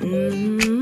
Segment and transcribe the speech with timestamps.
[0.00, 0.77] No,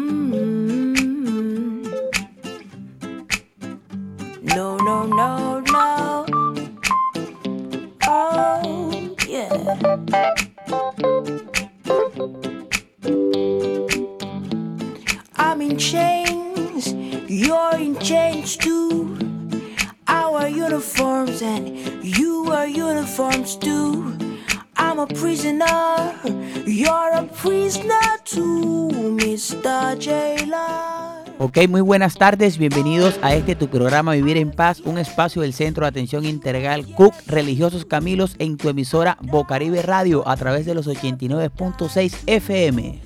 [31.57, 35.55] Ok, muy buenas tardes, bienvenidos a este tu programa Vivir en Paz, un espacio del
[35.55, 40.75] Centro de Atención Integral Cook Religiosos Camilos en tu emisora Bocaribe Radio a través de
[40.75, 43.01] los 89.6 FM.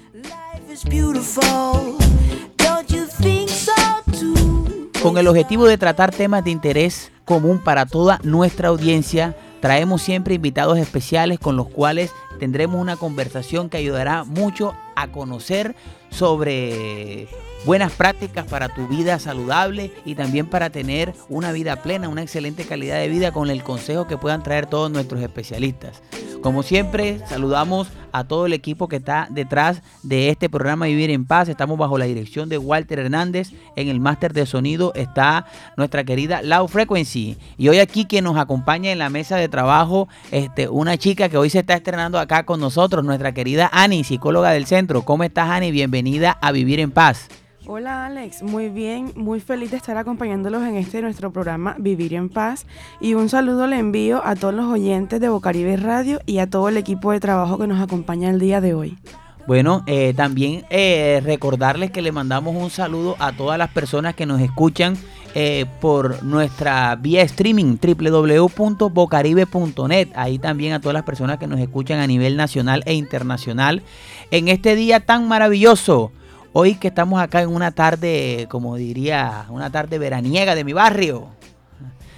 [5.00, 10.34] Con el objetivo de tratar temas de interés común para toda nuestra audiencia, traemos siempre
[10.34, 15.76] invitados especiales con los cuales tendremos una conversación que ayudará mucho a conocer
[16.10, 17.28] sobre
[17.64, 22.64] buenas prácticas para tu vida saludable y también para tener una vida plena, una excelente
[22.64, 26.02] calidad de vida con el consejo que puedan traer todos nuestros especialistas.
[26.42, 31.26] Como siempre, saludamos a todo el equipo que está detrás de este programa Vivir en
[31.26, 31.50] Paz.
[31.50, 33.52] Estamos bajo la dirección de Walter Hernández.
[33.76, 35.44] En el máster de sonido está
[35.76, 37.36] nuestra querida Loud Frequency.
[37.58, 41.36] Y hoy aquí quien nos acompaña en la mesa de trabajo, este, una chica que
[41.36, 45.02] hoy se está estrenando acá con nosotros, nuestra querida Ani, psicóloga del centro.
[45.02, 45.70] ¿Cómo estás, Ani?
[45.70, 47.28] Bienvenida a Vivir en Paz.
[47.72, 52.28] Hola Alex, muy bien, muy feliz de estar acompañándolos en este nuestro programa Vivir en
[52.28, 52.66] Paz
[53.00, 56.68] y un saludo le envío a todos los oyentes de Bocaribe Radio y a todo
[56.68, 58.98] el equipo de trabajo que nos acompaña el día de hoy.
[59.46, 64.26] Bueno, eh, también eh, recordarles que le mandamos un saludo a todas las personas que
[64.26, 64.96] nos escuchan
[65.36, 70.08] eh, por nuestra vía streaming www.bocaribe.net.
[70.16, 73.84] Ahí también a todas las personas que nos escuchan a nivel nacional e internacional
[74.32, 76.10] en este día tan maravilloso.
[76.52, 81.28] Hoy que estamos acá en una tarde, como diría, una tarde veraniega de mi barrio,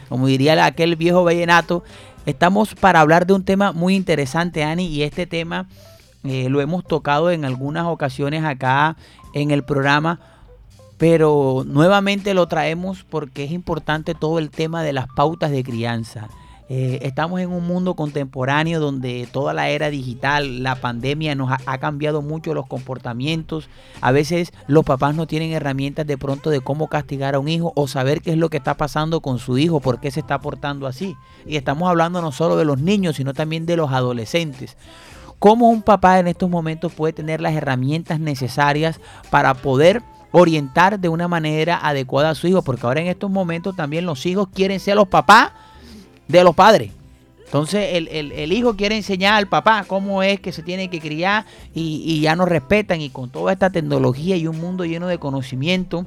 [0.08, 1.84] como diría aquel viejo vallenato,
[2.24, 5.66] estamos para hablar de un tema muy interesante, Ani, y este tema
[6.24, 8.96] eh, lo hemos tocado en algunas ocasiones acá
[9.34, 10.18] en el programa,
[10.96, 16.30] pero nuevamente lo traemos porque es importante todo el tema de las pautas de crianza.
[16.68, 21.58] Eh, estamos en un mundo contemporáneo donde toda la era digital, la pandemia nos ha,
[21.66, 23.68] ha, cambiado mucho los comportamientos.
[24.00, 27.72] A veces los papás no tienen herramientas de pronto de cómo castigar a un hijo
[27.74, 30.40] o saber qué es lo que está pasando con su hijo, por qué se está
[30.40, 31.16] portando así.
[31.46, 34.76] Y estamos hablando no solo de los niños, sino también de los adolescentes.
[35.38, 40.00] ¿Cómo un papá en estos momentos puede tener las herramientas necesarias para poder
[40.30, 42.62] orientar de una manera adecuada a su hijo?
[42.62, 45.50] Porque ahora en estos momentos también los hijos quieren ser los papás
[46.28, 46.90] de los padres.
[47.44, 51.00] Entonces el, el, el, hijo quiere enseñar al papá cómo es que se tiene que
[51.00, 51.44] criar
[51.74, 55.18] y, y, ya nos respetan y con toda esta tecnología y un mundo lleno de
[55.18, 56.06] conocimiento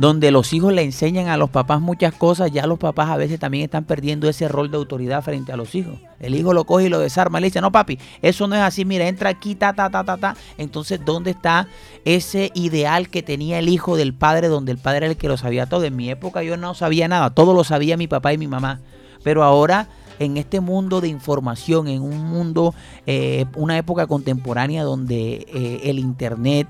[0.00, 3.38] donde los hijos le enseñan a los papás muchas cosas, ya los papás a veces
[3.38, 5.98] también están perdiendo ese rol de autoridad frente a los hijos.
[6.20, 8.86] El hijo lo coge y lo desarma, le dice, no papi, eso no es así,
[8.86, 10.36] mira, entra aquí, ta, ta, ta, ta, ta.
[10.56, 11.68] Entonces, ¿dónde está
[12.06, 15.36] ese ideal que tenía el hijo del padre, donde el padre era el que lo
[15.36, 15.84] sabía todo?
[15.84, 18.80] En mi época yo no sabía nada, todo lo sabía mi papá y mi mamá.
[19.22, 19.88] Pero ahora
[20.20, 22.74] en este mundo de información, en un mundo,
[23.06, 26.68] eh, una época contemporánea donde eh, el Internet,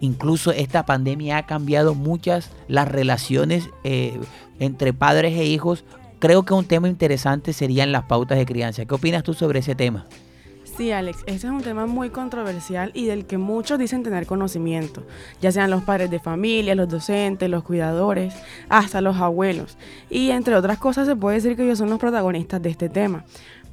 [0.00, 4.18] incluso esta pandemia ha cambiado muchas las relaciones eh,
[4.58, 5.84] entre padres e hijos.
[6.18, 8.84] Creo que un tema interesante serían las pautas de crianza.
[8.84, 10.06] ¿Qué opinas tú sobre ese tema?
[10.76, 15.02] Sí, Alex, este es un tema muy controversial y del que muchos dicen tener conocimiento,
[15.40, 18.34] ya sean los padres de familia, los docentes, los cuidadores,
[18.68, 19.76] hasta los abuelos.
[20.08, 23.24] Y entre otras cosas se puede decir que ellos son los protagonistas de este tema.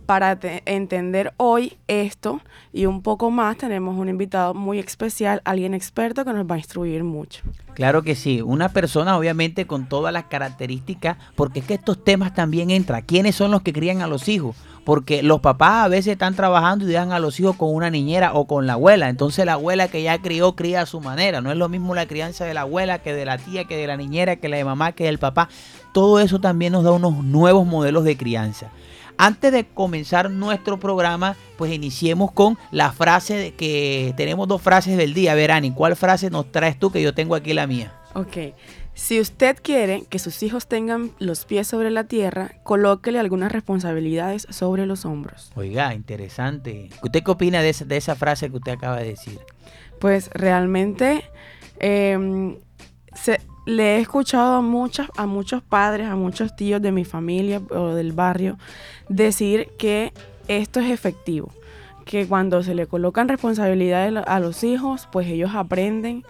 [0.07, 2.39] Para entender hoy esto
[2.71, 6.59] y un poco más, tenemos un invitado muy especial, alguien experto que nos va a
[6.59, 7.43] instruir mucho.
[7.73, 12.33] Claro que sí, una persona obviamente con todas las características, porque es que estos temas
[12.33, 13.01] también entran.
[13.01, 14.55] ¿Quiénes son los que crían a los hijos?
[14.85, 18.31] Porque los papás a veces están trabajando y dejan a los hijos con una niñera
[18.33, 19.09] o con la abuela.
[19.09, 21.41] Entonces la abuela que ya crió, cría a su manera.
[21.41, 23.87] No es lo mismo la crianza de la abuela que de la tía, que de
[23.87, 25.49] la niñera, que la de mamá, que del papá.
[25.91, 28.71] Todo eso también nos da unos nuevos modelos de crianza.
[29.17, 34.95] Antes de comenzar nuestro programa, pues iniciemos con la frase de que tenemos dos frases
[34.95, 35.33] del día.
[35.33, 37.93] Verani, ¿cuál frase nos traes tú que yo tengo aquí la mía?
[38.13, 38.37] Ok.
[38.93, 44.47] Si usted quiere que sus hijos tengan los pies sobre la tierra, colóquele algunas responsabilidades
[44.49, 45.51] sobre los hombros.
[45.55, 46.89] Oiga, interesante.
[47.03, 49.39] ¿Usted qué opina de esa, de esa frase que usted acaba de decir?
[49.99, 51.23] Pues realmente
[51.79, 52.57] eh,
[53.13, 57.61] se, le he escuchado a, muchas, a muchos padres, a muchos tíos de mi familia
[57.69, 58.57] o del barrio
[59.09, 60.13] decir que
[60.47, 61.51] esto es efectivo,
[62.05, 66.23] que cuando se le colocan responsabilidades a los hijos, pues ellos aprenden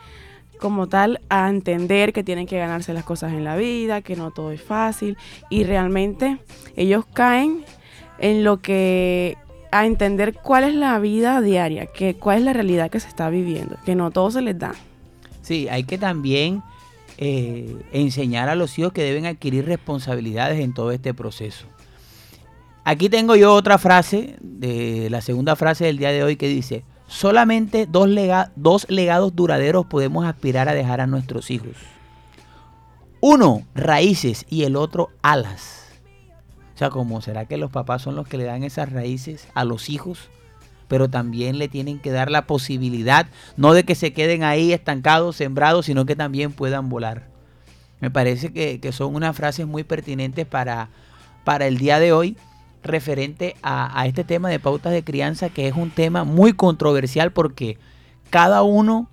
[0.59, 4.31] como tal a entender que tienen que ganarse las cosas en la vida, que no
[4.31, 5.18] todo es fácil
[5.50, 6.39] y realmente
[6.75, 7.63] ellos caen
[8.18, 9.38] en lo que
[9.71, 13.29] a entender cuál es la vida diaria, que cuál es la realidad que se está
[13.29, 14.74] viviendo, que no todo se les da.
[15.41, 16.63] Sí, hay que también
[17.18, 21.68] eh, enseñar a los hijos que deben adquirir responsabilidades en todo este proceso.
[22.88, 26.86] Aquí tengo yo otra frase, de la segunda frase del día de hoy que dice,
[27.06, 28.07] solamente dos,
[28.56, 31.75] dos legados duraderos podemos aspirar a dejar a nuestros hijos.
[33.19, 36.00] Uno, raíces y el otro, alas.
[36.75, 39.66] O sea, ¿cómo será que los papás son los que le dan esas raíces a
[39.66, 40.30] los hijos?
[40.88, 45.36] Pero también le tienen que dar la posibilidad, no de que se queden ahí estancados,
[45.36, 47.28] sembrados, sino que también puedan volar.
[48.00, 50.88] Me parece que, son unas frases muy pertinentes para,
[51.44, 52.38] para el día de hoy
[52.83, 57.31] referente a, a, este tema de pautas de crianza, que es un tema muy controversial
[57.31, 57.77] porque
[58.29, 59.09] cada uno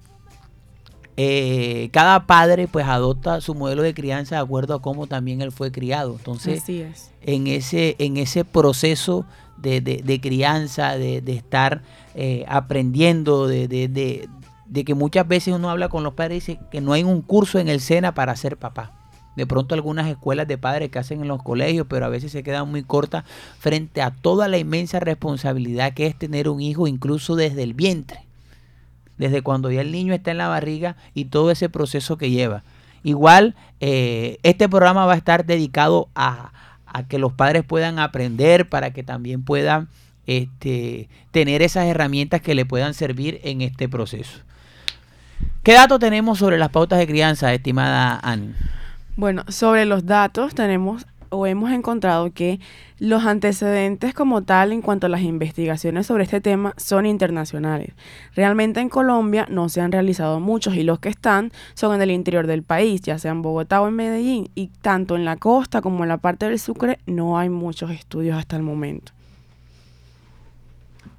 [1.17, 5.53] eh, cada padre pues adopta su modelo de crianza de acuerdo a cómo también él
[5.53, 6.17] fue criado.
[6.19, 6.65] Entonces,
[7.23, 9.25] En, ese, en ese proceso
[9.57, 11.83] de, crianza, de, estar
[12.17, 14.29] eh, aprendiendo, de,
[14.85, 17.61] que muchas veces uno habla con los padres y dice que no hay un curso
[17.61, 19.04] en el SENA para ser papá.
[19.37, 22.43] De pronto algunas escuelas de padres que hacen en los colegios, pero a veces se
[22.43, 23.25] quedan muy cortas
[23.59, 28.25] frente a toda la inmensa responsabilidad que es tener un hijo incluso desde el vientre
[29.19, 32.63] desde cuando ya el niño está en la barriga y todo ese proceso que lleva.
[33.03, 36.53] Igual, eh, este programa va a estar dedicado a,
[37.09, 39.89] que los padres puedan aprender para que también puedan
[40.27, 44.39] este, tener esas herramientas que le puedan servir en este proceso.
[45.65, 48.55] ¿Qué datos tenemos sobre las pautas de crianza, estimada Anne?
[49.17, 52.59] Bueno, sobre los datos tenemos o hemos encontrado que
[52.99, 57.95] los antecedentes como tal en cuanto a las investigaciones sobre este tema son internacionales.
[58.35, 62.11] Realmente en Colombia no se han realizado muchos y los que están son en el
[62.11, 65.81] interior del país, ya sea en Bogotá o en Medellín, y tanto en la costa
[65.81, 69.13] como en la parte del Sucre no hay muchos estudios hasta el momento.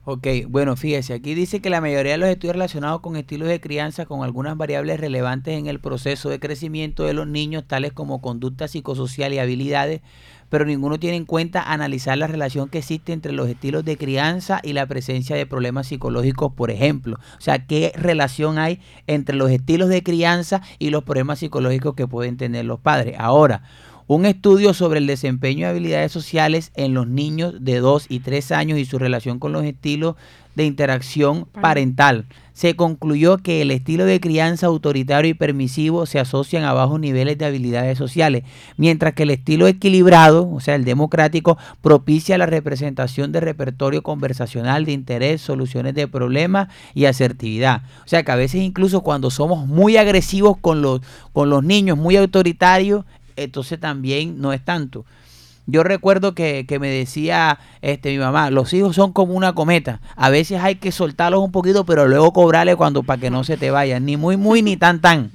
[0.07, 3.59] Ok, bueno, fíjese, aquí dice que la mayoría de los estudios relacionados con estilos de
[3.59, 8.21] crianza con algunas variables relevantes en el proceso de crecimiento de los niños, tales como
[8.21, 10.01] conducta psicosocial y habilidades,
[10.49, 14.59] pero ninguno tiene en cuenta analizar la relación que existe entre los estilos de crianza
[14.61, 17.17] y la presencia de problemas psicológicos, por ejemplo.
[17.39, 22.07] O sea, ¿qué relación hay entre los estilos de crianza y los problemas psicológicos que
[22.07, 23.15] pueden tener los padres?
[23.17, 23.63] Ahora,
[24.07, 28.51] un estudio sobre el desempeño de habilidades sociales en los niños de 2 y 3
[28.51, 30.15] años y su relación con los estilos
[30.55, 32.25] de interacción parental.
[32.53, 37.37] Se concluyó que el estilo de crianza autoritario y permisivo se asocian a bajos niveles
[37.37, 38.43] de habilidades sociales,
[38.77, 44.85] mientras que el estilo equilibrado, o sea, el democrático, propicia la representación de repertorio conversacional
[44.85, 47.81] de interés, soluciones de problemas y asertividad.
[48.05, 51.01] O sea, que a veces incluso cuando somos muy agresivos con los,
[51.33, 53.03] con los niños, muy autoritarios,
[53.35, 55.05] entonces también no es tanto.
[55.67, 59.99] Yo recuerdo que, me decía este, mi mamá, los hijos son como una cometa.
[60.15, 63.57] A veces hay que soltarlos un poquito, pero luego cobrarle cuando para que no se
[63.57, 64.05] te vayan.
[64.05, 65.31] Ni muy, muy, ni tan, tan.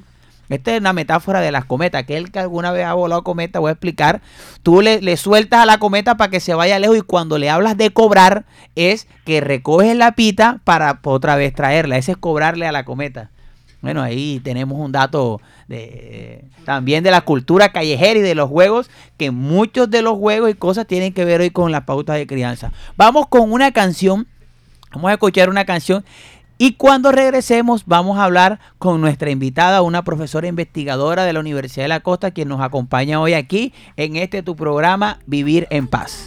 [0.48, 2.02] Esta es una metáfora de las cometas.
[2.02, 4.20] Aquel que alguna vez ha volado cometa, voy a explicar.
[4.62, 7.50] Tú le, le sueltas a la cometa para que se vaya lejos y cuando le
[7.50, 8.44] hablas de cobrar
[8.76, 11.98] es que recoges la pita para otra vez traerla.
[11.98, 13.30] Ese es cobrarle a la cometa.
[13.82, 18.90] Bueno, ahí tenemos un dato de, también de la cultura callejera y de los juegos,
[19.16, 22.26] que muchos de los juegos y cosas tienen que ver hoy con la pauta de
[22.26, 22.72] crianza.
[22.96, 24.26] Vamos con una canción,
[24.92, 26.04] vamos a escuchar una canción
[26.62, 31.84] y cuando regresemos vamos a hablar con nuestra invitada, una profesora investigadora de la Universidad
[31.84, 36.26] de la Costa, quien nos acompaña hoy aquí en este tu programa Vivir en Paz.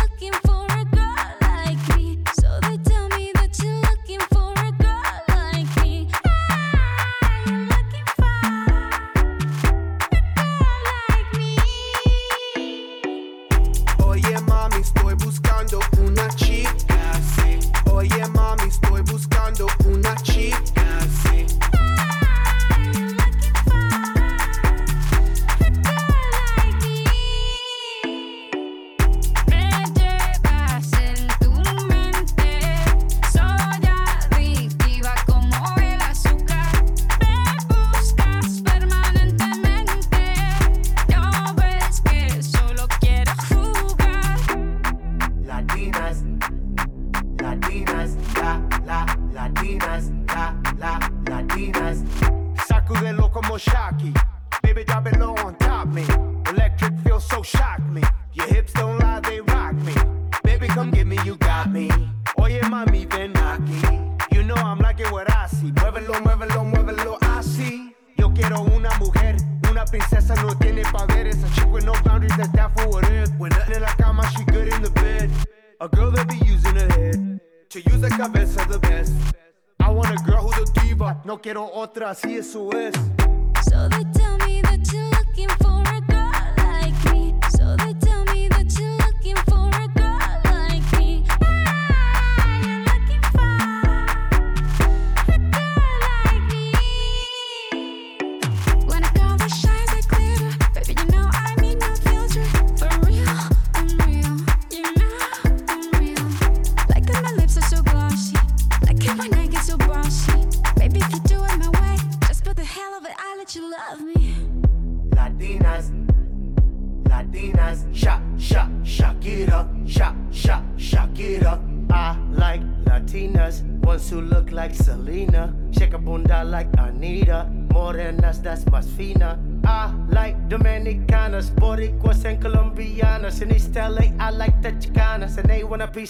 [81.41, 82.93] Quiero otra, así eso es.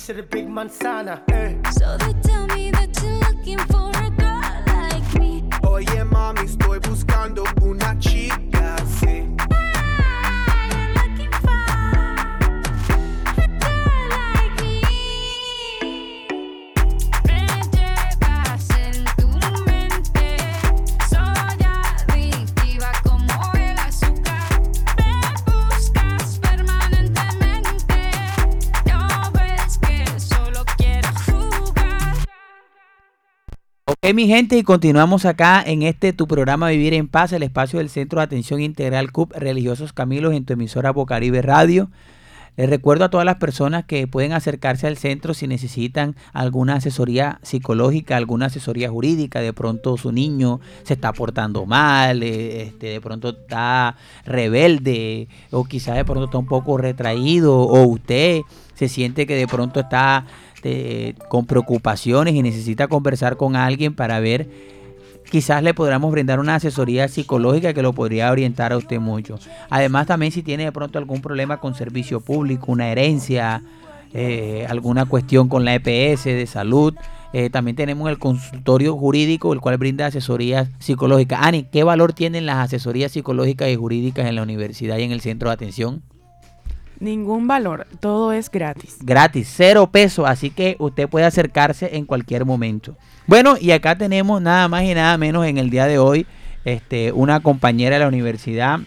[0.06, 1.41] to the big man, manzana.
[33.92, 37.80] Ok, mi gente, y continuamos acá en este tu programa Vivir en Paz, el espacio
[37.80, 41.90] del Centro de Atención Integral CUP Religiosos Camilos en tu emisora Bocaribe Radio.
[42.56, 47.40] Les recuerdo a todas las personas que pueden acercarse al centro si necesitan alguna asesoría
[47.44, 49.42] psicológica, alguna asesoría jurídica.
[49.42, 55.66] De pronto su niño se está portando mal, eh, este, de pronto está rebelde o
[55.66, 58.40] quizás de pronto está un poco retraído o usted
[58.74, 60.26] se siente que de pronto está
[60.64, 64.48] eh, con preocupaciones y necesita conversar con alguien para ver
[65.32, 69.40] quizás le podamos brindar una asesoría psicológica que lo podría orientar a usted mucho.
[69.70, 73.64] Además, también si tiene de pronto algún problema con servicio público, una herencia,
[74.14, 76.94] eh, alguna cuestión con la EPS de salud,
[77.34, 81.40] eh, también tenemos el consultorio jurídico, el cual brinda asesorías psicológicas.
[81.42, 85.22] Ani, ¿qué valor tienen las asesorías psicológicas y jurídicas en la universidad y en el
[85.22, 86.04] centro de atención?
[87.02, 88.98] Ningún valor, todo es gratis.
[89.02, 92.96] gratis, cero pesos, así que usted puede acercarse en cualquier momento.
[93.26, 96.28] Bueno, y acá tenemos nada más y nada menos en el día de hoy
[96.64, 98.82] este, una compañera de la universidad,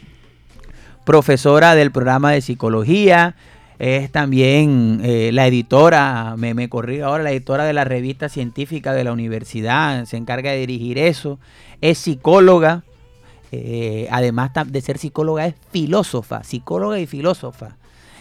[1.05, 3.35] profesora del programa de psicología,
[3.81, 8.93] es también eh, la editora, me, me corrí ahora, la editora de la revista científica
[8.93, 11.41] de la universidad, se encarga de dirigir eso,
[11.81, 12.85] es psicóloga,
[13.51, 17.77] eh, además de ser psicóloga es filósofa, psicóloga y filósofa.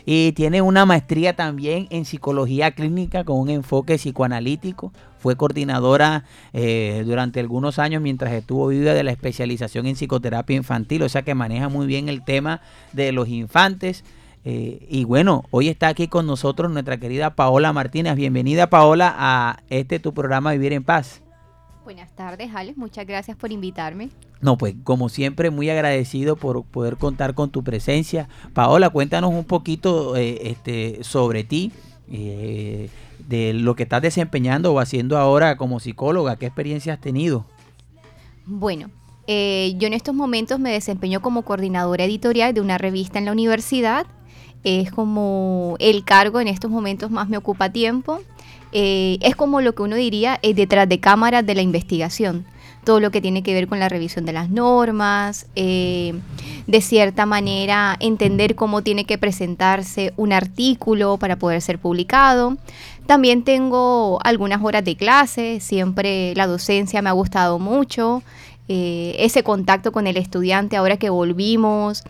[0.06, 4.92] Y tiene una maestría también en psicología clínica con un enfoque psicoanalítico.
[5.18, 11.04] Fue coordinadora eh, durante algunos años mientras estuvo viva de la especialización en psicoterapia infantil,
[11.04, 12.60] o sea que maneja muy bien el tema
[12.92, 14.04] de los infantes.
[14.46, 18.18] Eh, y bueno, hoy está aquí con nosotros nuestra querida Paola Martínez.
[18.18, 21.23] Bienvenida Paola a este tu programa Vivir en Paz.
[21.84, 22.78] Buenas tardes, Alex.
[22.78, 24.10] Muchas gracias por invitarme.
[24.40, 28.30] No, pues como siempre, muy agradecido por poder contar con tu presencia.
[28.54, 31.74] Paola, cuéntanos un poquito eh, este, sobre ti,
[32.10, 32.90] eh,
[33.28, 36.38] de lo que estás desempeñando o haciendo ahora como psicóloga.
[36.38, 37.46] ¿Qué experiencia has tenido?
[38.46, 38.90] Bueno,
[39.28, 43.34] eh, yo en estos momentos me desempeño como coordinadora editorial de una revista en la
[43.34, 44.06] universidad.
[44.64, 48.22] Es como el cargo en estos momentos más me ocupa tiempo.
[48.76, 52.46] Eh, es como lo que uno diría eh, detrás de cámaras de la investigación.
[52.84, 56.16] Todo lo que tiene que ver con la revisión de las normas, eh,
[56.66, 62.58] de cierta manera entender cómo tiene que presentarse un artículo para poder ser publicado.
[63.06, 68.24] También tengo algunas horas de clase, siempre la docencia me ha gustado mucho,
[68.68, 72.04] ese contacto con el estudiante ahora que volvimos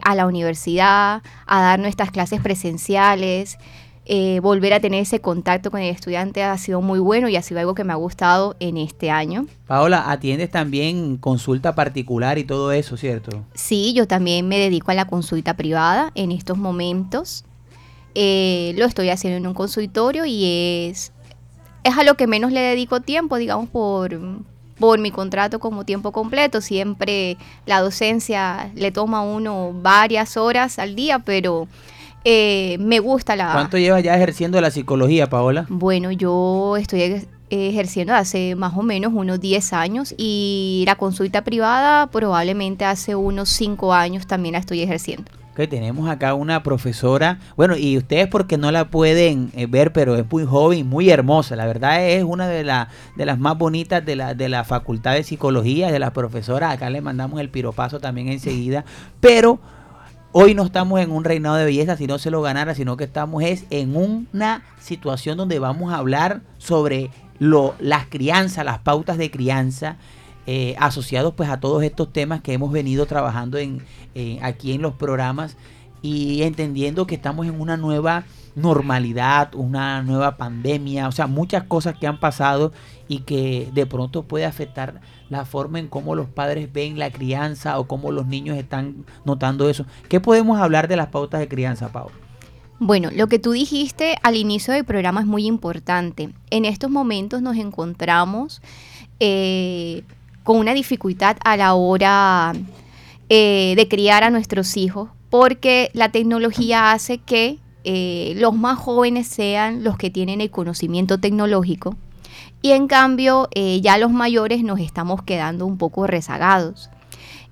[0.00, 3.58] a la universidad, a dar nuestras clases presenciales.
[4.04, 7.42] Eh, volver a tener ese contacto con el estudiante ha sido muy bueno y ha
[7.42, 9.46] sido algo que me ha gustado en este año.
[9.66, 13.44] Paola, atiendes también consulta particular y todo eso, ¿cierto?
[13.54, 17.44] Sí, yo también me dedico a la consulta privada en estos momentos.
[18.14, 20.44] eh, lo estoy haciendo en un consultorio y
[20.90, 21.12] es,
[21.84, 24.18] es a lo que menos le dedico tiempo, digamos, por,
[24.78, 26.60] por mi contrato como tiempo completo.
[26.60, 31.68] Siempre la docencia le toma a uno varias horas al día, pero
[32.24, 33.52] eh, me gusta la...
[33.52, 35.66] ¿Cuánto llevas ya ejerciendo la psicología, Paola?
[35.68, 42.06] Bueno, yo estoy ejerciendo hace más o menos unos 10 años y la consulta privada
[42.06, 45.30] probablemente hace unos 5 años también la estoy ejerciendo.
[45.52, 50.16] Ok, tenemos acá una profesora, bueno, y ustedes porque no la pueden eh, ver, pero
[50.16, 54.02] es muy joven, muy hermosa, la verdad es una de, la- de las más bonitas
[54.02, 58.00] de la, de la Facultad de Psicología, de las profesoras, acá le mandamos el piropazo
[58.00, 58.86] también enseguida,
[59.20, 59.60] pero
[60.32, 63.04] hoy no estamos en un reinado de belleza, si no se lo ganara, sino que
[63.04, 69.18] estamos es en una situación donde vamos a hablar sobre lo, las crianzas, las pautas
[69.18, 69.96] de crianza,
[70.46, 73.82] eh, asociados pues a todos estos temas que hemos venido trabajando en,
[74.14, 75.56] eh, aquí en los programas
[76.00, 78.24] y entendiendo que estamos en una nueva
[78.54, 82.72] normalidad, una nueva pandemia, o sea, muchas cosas que han pasado
[83.06, 85.00] y que de pronto puede afectar
[85.32, 89.68] la forma en cómo los padres ven la crianza o cómo los niños están notando
[89.68, 89.86] eso.
[90.08, 92.10] ¿Qué podemos hablar de las pautas de crianza, Pau?
[92.78, 96.30] Bueno, lo que tú dijiste al inicio del programa es muy importante.
[96.50, 98.60] En estos momentos nos encontramos
[99.20, 100.02] eh,
[100.42, 102.52] con una dificultad a la hora
[103.28, 109.26] eh, de criar a nuestros hijos porque la tecnología hace que eh, los más jóvenes
[109.26, 111.96] sean los que tienen el conocimiento tecnológico
[112.62, 116.88] y en cambio eh, ya los mayores nos estamos quedando un poco rezagados.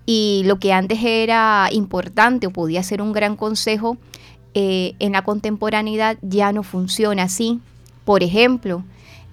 [0.07, 3.99] Y lo que antes era importante o podía ser un gran consejo,
[4.55, 7.61] eh, en la contemporaneidad ya no funciona así.
[8.05, 8.85] Por ejemplo,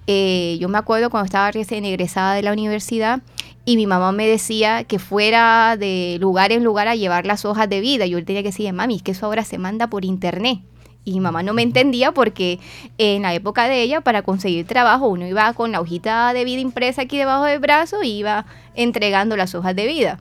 [0.06, 3.22] eh, yo me acuerdo cuando estaba recién egresada de la universidad
[3.64, 7.68] y mi mamá me decía que fuera de lugar en lugar a llevar las hojas
[7.68, 8.06] de vida.
[8.06, 10.60] Yo tenía que decir, mami, es que eso ahora se manda por internet.
[11.08, 12.60] Y mi mamá no me entendía porque
[12.98, 16.60] en la época de ella, para conseguir trabajo, uno iba con la hojita de vida
[16.60, 18.44] impresa aquí debajo del brazo y iba
[18.74, 20.18] entregando las hojas de vida.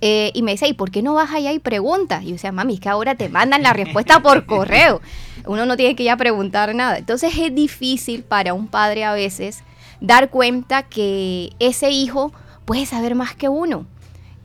[0.00, 2.22] Eh, y me dice, ¿y por qué no vas allá y preguntas?
[2.22, 5.02] Y yo decía, mami, es que ahora te mandan la respuesta por correo.
[5.44, 6.96] Uno no tiene que ya preguntar nada.
[6.96, 9.62] Entonces es difícil para un padre a veces
[10.00, 12.32] dar cuenta que ese hijo
[12.64, 13.84] puede saber más que uno.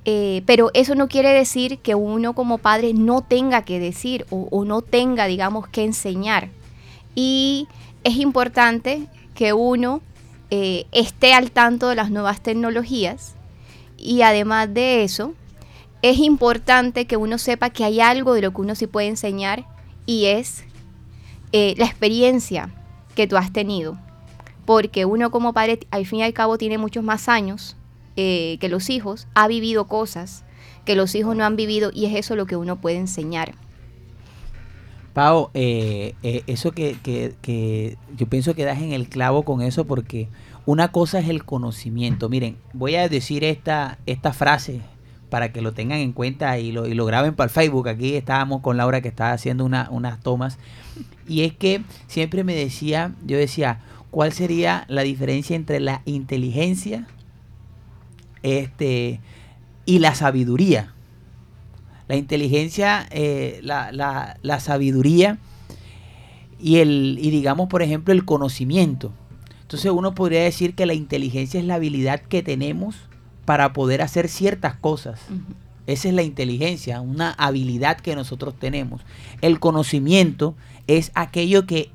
[0.07, 4.63] Eh, pero eso no quiere decir que uno como padre no tenga que decir o,
[4.63, 6.49] no tenga, digamos, que enseñar.
[7.15, 7.67] Y
[8.03, 10.01] es importante que uno
[10.51, 13.35] eh, esté al tanto de las nuevas tecnologías
[13.97, 15.33] y además de eso,
[16.03, 19.65] es importante que uno sepa que hay algo de lo que uno sí puede enseñar
[20.05, 20.63] y es
[21.51, 22.69] eh, la experiencia
[23.15, 23.97] que tú has tenido.
[24.65, 27.75] Porque uno como padre, al fin y al cabo, tiene muchos más años
[28.15, 30.43] eh, que los hijos, ha vivido cosas
[30.85, 33.53] que los hijos no han vivido y es eso lo que uno puede enseñar.
[35.13, 39.61] Pau, eh, eh, eso que, que- que yo pienso que das en el clavo con
[39.61, 40.27] eso porque
[40.65, 42.27] una cosa es el conocimiento.
[42.27, 44.81] Miren, voy a decir esta, esta frase
[45.29, 47.87] para que lo tengan en cuenta y lo, lo graben para el Facebook.
[47.87, 50.57] Aquí estábamos con Laura que estaba haciendo una- unas tomas.
[51.27, 53.79] Y es que siempre me decía, yo decía,
[54.11, 57.07] ¿cuál sería la diferencia entre la inteligencia
[58.45, 59.19] este,
[59.85, 60.93] y la sabiduría?
[62.07, 65.39] La inteligencia, eh, la, la- la sabiduría
[66.59, 69.11] y el, y digamos, por ejemplo, el conocimiento.
[69.61, 72.95] Entonces uno podría decir que la inteligencia es la habilidad que tenemos
[73.45, 75.19] para poder hacer ciertas cosas.
[75.87, 79.01] Esa es la inteligencia, una habilidad que nosotros tenemos.
[79.41, 80.55] El conocimiento
[80.87, 81.89] es aquello que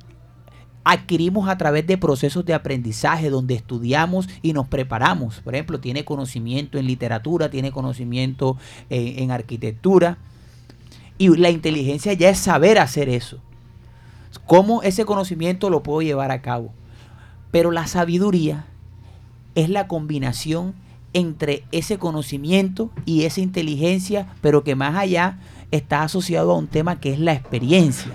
[0.85, 5.41] adquirimos a través de procesos de aprendizaje donde estudiamos y nos preparamos.
[5.41, 8.57] Por ejemplo, tiene conocimiento en literatura, tiene conocimiento
[8.89, 10.19] eh, en arquitectura.
[11.19, 13.39] Y la inteligencia ya es saber hacer eso.
[14.47, 16.73] ¿Cómo ese conocimiento lo puedo llevar a cabo?
[17.51, 18.65] Pero la sabiduría
[19.55, 20.75] es la combinación
[21.13, 25.39] entre ese conocimiento y esa inteligencia, pero que más allá
[25.71, 28.13] está asociado a un tema que es la experiencia.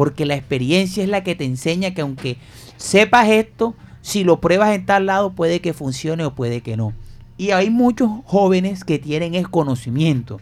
[0.00, 2.38] Porque la experiencia es la que te enseña que aunque
[2.78, 6.94] sepas esto, si lo pruebas en tal lado puede que funcione o puede que no.
[7.36, 10.40] Y hay muchos jóvenes que tienen el conocimiento,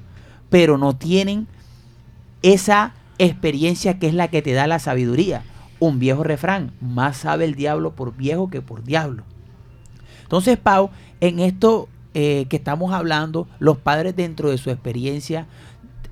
[0.49, 1.49] pero no tienen
[2.42, 5.42] esa experiencia que es la que te da la sabiduría.
[5.81, 9.25] Un viejo refrán, más sabe el diablo por viejo que por diablo.
[10.23, 15.49] Entonces, Pau, en esto eh, que estamos hablando, los padres dentro de su experiencia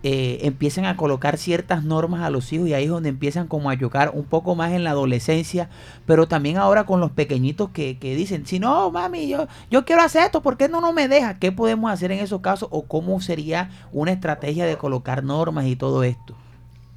[0.09, 3.71] eh, empiezan a colocar ciertas normas a los hijos y ahí es donde empiezan como
[3.71, 5.69] a chocar un poco más en la adolescencia,
[6.05, 10.23] pero también ahora con los pequeñitos que, dicen, si no, mami, yo, yo quiero hacer
[10.23, 11.40] esto, ¿por qué no, no me deja?
[11.40, 12.69] ¿Qué podemos hacer en esos casos?
[12.71, 16.37] ¿O cómo sería una estrategia de colocar normas y todo esto?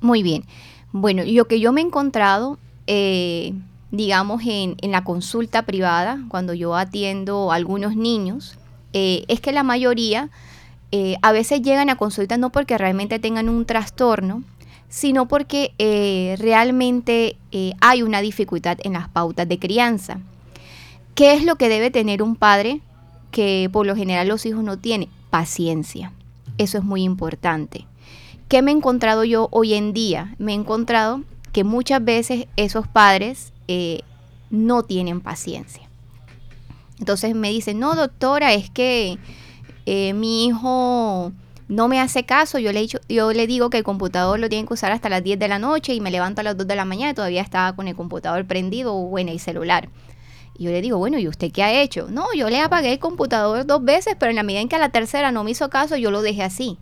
[0.01, 0.45] Muy bien.
[0.91, 3.55] Bueno, lo que yo me he encontrado, eh,
[3.89, 8.59] digamos, en, en la consulta privada, cuando yo atiendo a algunos niños,
[8.93, 10.29] eh, es que la mayoría
[10.91, 14.43] eh, a veces llegan a consulta no porque realmente tengan un trastorno,
[14.89, 20.19] sino porque eh, realmente eh, hay una dificultad en las pautas de crianza.
[21.13, 22.81] ¿Qué es lo que debe tener un padre
[23.31, 25.09] que por lo general los hijos no tienen?
[25.29, 26.11] Paciencia.
[26.57, 27.85] Eso es muy importante.
[28.47, 30.33] ¿Qué me he encontrado yo hoy en día?
[30.39, 31.21] Me he encontrado
[31.51, 33.53] que muchas veces esos padres
[34.49, 35.83] no tienen paciencia.
[36.97, 39.19] Entonces me dicen, no, doctora, es que
[39.91, 41.31] eh, mi hijo
[41.67, 42.59] no me hace caso.
[42.59, 45.23] Yo le, dicho- yo le digo que el computador lo tienen que usar hasta las
[45.23, 47.41] 10 de la noche y me levanto a las 2 de la mañana y todavía
[47.41, 49.89] estaba con el computador prendido o en el celular.
[50.57, 52.07] Y yo le digo, bueno, ¿y usted qué ha hecho?
[52.09, 54.79] No, yo le apagué el computador dos veces, pero en la medida en que a
[54.79, 56.77] la tercera no me hizo caso, yo lo dejé así.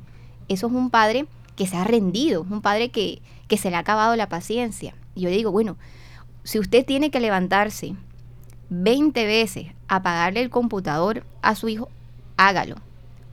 [0.50, 3.80] Eso es un padre que se ha rendido, un padre que, que se le ha
[3.80, 4.96] acabado la paciencia.
[5.16, 5.78] Y yo le digo, bueno,
[6.44, 7.96] si usted tiene que levantarse
[8.70, 11.90] 20 veces a apagarle el computador a su hijo,
[12.38, 12.76] hágalo.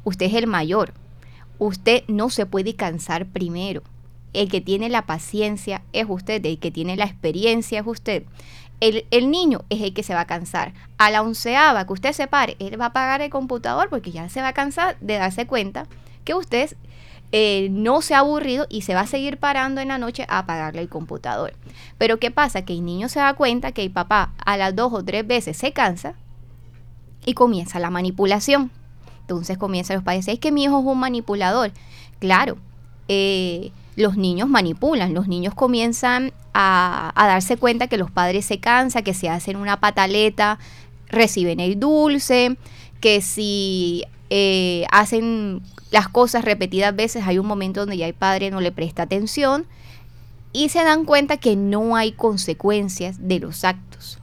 [0.05, 0.95] Usted es el mayor.
[1.59, 3.83] Usted no se puede cansar primero.
[4.33, 8.25] El que tiene la paciencia es usted, el que tiene la experiencia es usted.
[8.81, 10.75] El, niño es el que se va a cansar.
[10.99, 14.29] A la onceava que usted se pare, él va a apagar el computador porque ya
[14.29, 15.87] se va a cansar de darse cuenta
[16.25, 16.77] que usted
[17.33, 20.39] eh, no se ha aburrido y se va a seguir parando en la noche a
[20.39, 21.55] apagarle el computador.
[21.97, 22.65] Pero ¿qué pasa?
[22.65, 25.57] Que el niño se da cuenta que el papá a las dos o tres veces
[25.57, 26.15] se cansa
[27.25, 28.71] y comienza la manipulación.
[29.25, 31.73] Entonces comienzan los padres, es que mi hijo es un manipulador.
[32.19, 32.59] Claro,
[33.09, 38.61] eh, los niños manipulan, los niños comienzan a, a darse cuenta que los padres se
[38.61, 40.59] cansan, que se hacen una pataleta,
[41.09, 42.57] reciben el dulce,
[43.01, 48.51] que si eh, hacen las cosas repetidas veces, hay un momento donde ya el padre
[48.51, 49.67] no le presta atención
[50.53, 54.19] y se dan cuenta que no hay consecuencias de los actos.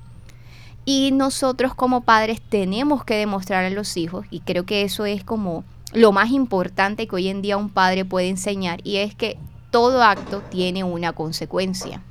[0.86, 5.24] Y nosotros como padres tenemos que demostrar a los hijos, y creo que eso es
[5.24, 5.64] como
[5.94, 9.38] lo más importante que hoy en día un padre puede enseñar, y es que
[9.70, 12.02] todo acto tiene una consecuencia.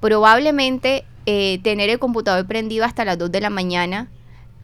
[0.00, 4.08] Probablemente eh, tener el computador prendido hasta las 2 de la mañana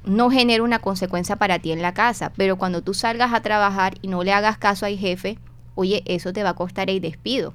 [0.05, 3.97] no genera una consecuencia para ti en la casa, pero cuando tú salgas a trabajar
[4.03, 5.38] y no le hagas caso al jefe,
[5.75, 7.55] oye, eso te va a costar el despido.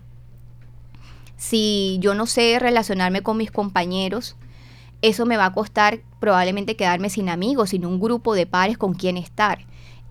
[1.38, 4.35] Si yo no sé relacionarme con mis compañeros,
[5.01, 8.93] eso me va a costar probablemente quedarme sin amigos, sin un grupo de pares con
[8.93, 9.59] quien estar.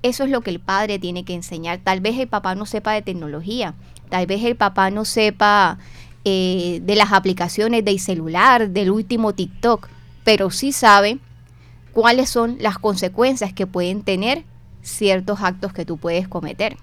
[0.03, 1.81] Eso es lo que el padre tiene que enseñar.
[1.83, 3.75] Tal vez el papá no sepa de tecnología,
[4.09, 5.79] tal vez el papá no sepa
[6.25, 9.89] eh, de las aplicaciones del celular, del último TikTok,
[10.25, 11.19] pero sí sabe
[11.93, 14.45] cuáles son las consecuencias que pueden tener
[14.83, 16.77] ciertos actos que tú puedes cometer.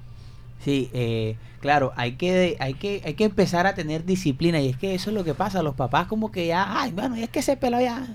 [0.63, 4.78] Sí, eh, claro, hay que, hay, que, hay que empezar a tener disciplina y es
[4.78, 7.41] que eso es lo que pasa, los papás como que ya, ay, bueno, es que
[7.41, 8.08] se peló ya.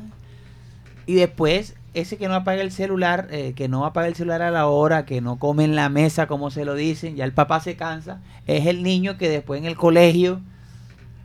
[1.07, 4.50] Y después, ese que no apaga el celular, eh, que no apaga el celular a
[4.50, 7.61] la hora, que no come en la mesa como se lo dicen, ya el papá
[7.61, 10.40] se cansa, es el niño que después en el colegio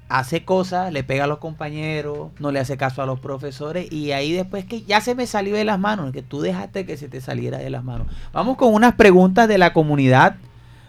[0.08, 4.12] hace cosas, le pega a los compañeros, no le hace caso a los profesores y
[4.12, 7.08] ahí después que ya se me salió de las manos, que tú dejaste que se
[7.08, 8.08] te saliera de las manos.
[8.32, 10.36] Vamos con unas preguntas de la comunidad.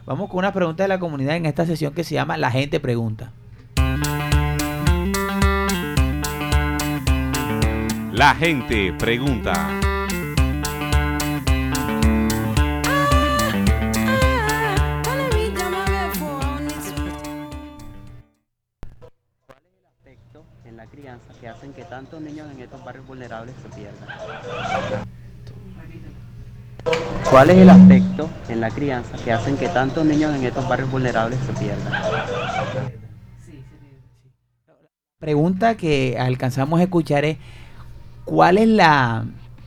[0.07, 2.79] Vamos con unas preguntas de la comunidad en esta sesión que se llama La gente
[2.79, 3.33] pregunta.
[8.13, 9.53] La gente pregunta.
[19.89, 25.16] aspectos en la crianza que hacen que tantos niños en estos barrios vulnerables se pierdan.
[27.31, 30.91] ¿Cuál es el aspecto en la crianza que hacen que tantos niños en estos barrios
[30.91, 31.93] vulnerables se pierdan?
[35.19, 37.39] Pregunta que alcanzamos a escuchar es
[38.25, 39.25] ¿cuál es la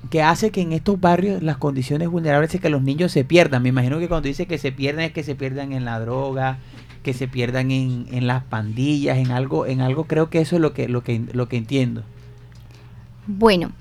[0.10, 3.64] que hace que en estos barrios las condiciones vulnerables es que los niños se pierdan?
[3.64, 6.60] Me imagino que cuando dice que se pierdan es que se pierdan en la droga,
[7.04, 10.62] que se pierdan en, en las pandillas, en algo, en algo creo que eso es
[10.62, 12.04] lo que, lo que, lo que entiendo.
[13.28, 13.72] Bueno,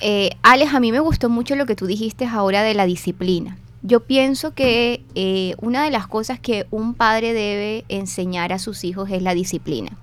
[0.00, 3.58] eh, Alex, a mí me gustó mucho lo que tú dijiste ahora de la disciplina.
[3.82, 8.84] Yo pienso que eh, una de las cosas que un padre debe enseñar a sus
[8.84, 9.96] hijos es la disciplina.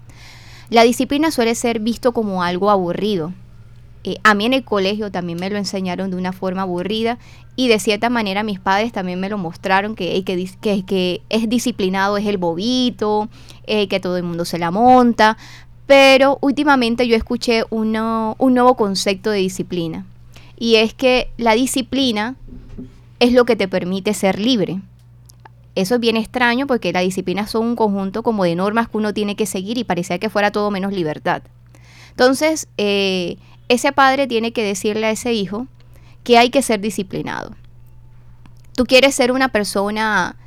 [0.69, 3.33] La disciplina suele ser visto como algo aburrido.
[4.05, 7.17] Eh, a mí en el colegio también me lo enseñaron de una forma aburrida
[7.55, 12.27] y de cierta manera mis padres también me lo mostraron que que es disciplinado es
[12.27, 13.29] el bobito,
[13.65, 15.37] eh, que todo el mundo se la monta,
[15.87, 20.05] pero últimamente yo escuché uno- un nuevo concepto de disciplina
[20.57, 22.35] y es que la disciplina
[23.19, 24.81] es lo que te permite ser libre.
[25.75, 29.13] Eso es bien extraño porque la disciplina son un conjunto como de normas que uno
[29.13, 31.41] tiene que seguir y parecía que fuera todo menos libertad.
[32.11, 35.67] Entonces, eh, ese padre tiene que decirle a ese hijo
[36.23, 37.51] que hay que ser disciplinado.
[38.73, 40.37] Tú quieres ser una persona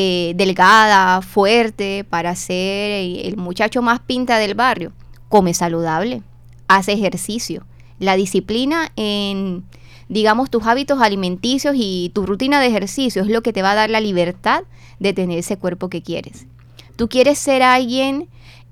[0.00, 4.92] eh, delgada, fuerte, para ser el muchacho más pinta del barrio.
[5.28, 6.22] Come saludable,
[6.68, 7.66] hace ejercicio.
[7.98, 9.64] La disciplina en,
[10.08, 13.74] digamos, tus hábitos alimenticios y tu rutina de ejercicio es lo que te va a
[13.74, 14.62] dar la libertad
[15.00, 16.46] de tener ese cuerpo que quieres.
[16.94, 18.28] Tú quieres ser alguien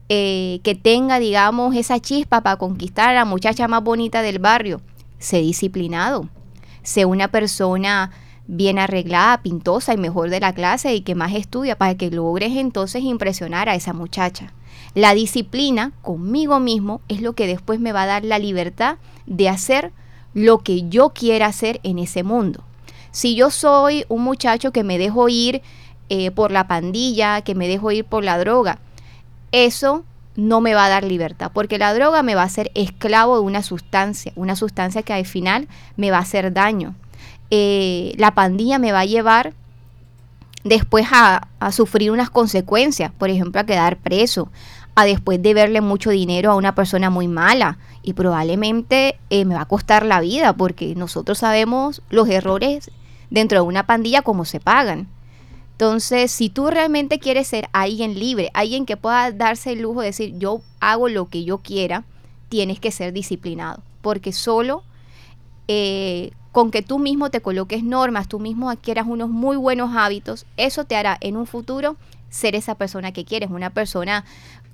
[0.08, 4.80] eh, que tenga, digamos, esa chispa para conquistar a la muchacha más bonita del barrio.
[5.18, 6.28] Sé disciplinado.
[6.84, 8.12] Sé una persona
[8.46, 12.56] bien arreglada, pintosa y mejor de la clase y que más estudia para que logres
[12.56, 14.52] entonces impresionar a esa muchacha.
[14.94, 19.48] La disciplina conmigo mismo es lo que después me va a dar la libertad de
[19.48, 19.92] hacer
[20.32, 22.62] lo que yo quiera hacer en ese mundo.
[23.10, 25.62] Si yo soy un muchacho que me dejo ir
[26.08, 28.78] eh, por la pandilla, que me dejo ir por la droga,
[29.52, 30.04] eso
[30.36, 33.40] no me va a dar libertad, porque la droga me va a hacer esclavo de
[33.40, 36.94] una sustancia, una sustancia que al final me va a hacer daño.
[37.50, 39.54] Eh, la pandilla me va a llevar
[40.64, 44.48] después a, sufrir unas consecuencias, por ejemplo, a quedar preso,
[44.94, 49.54] a después de verle mucho dinero a una persona muy mala y probablemente eh, me
[49.54, 52.90] va a costar la vida porque nosotros sabemos los errores
[53.30, 55.08] dentro de una pandilla cómo se pagan.
[55.72, 60.06] Entonces, si tú realmente quieres ser alguien libre, alguien que pueda darse el lujo de
[60.06, 62.04] decir yo hago lo que yo quiera,
[62.48, 64.82] tienes que ser disciplinado, porque solo
[65.68, 70.46] eh, con que tú mismo te coloques normas, tú mismo adquieras unos muy buenos hábitos,
[70.56, 71.96] eso te hará en un futuro
[72.30, 74.24] ser esa persona que quieres, una persona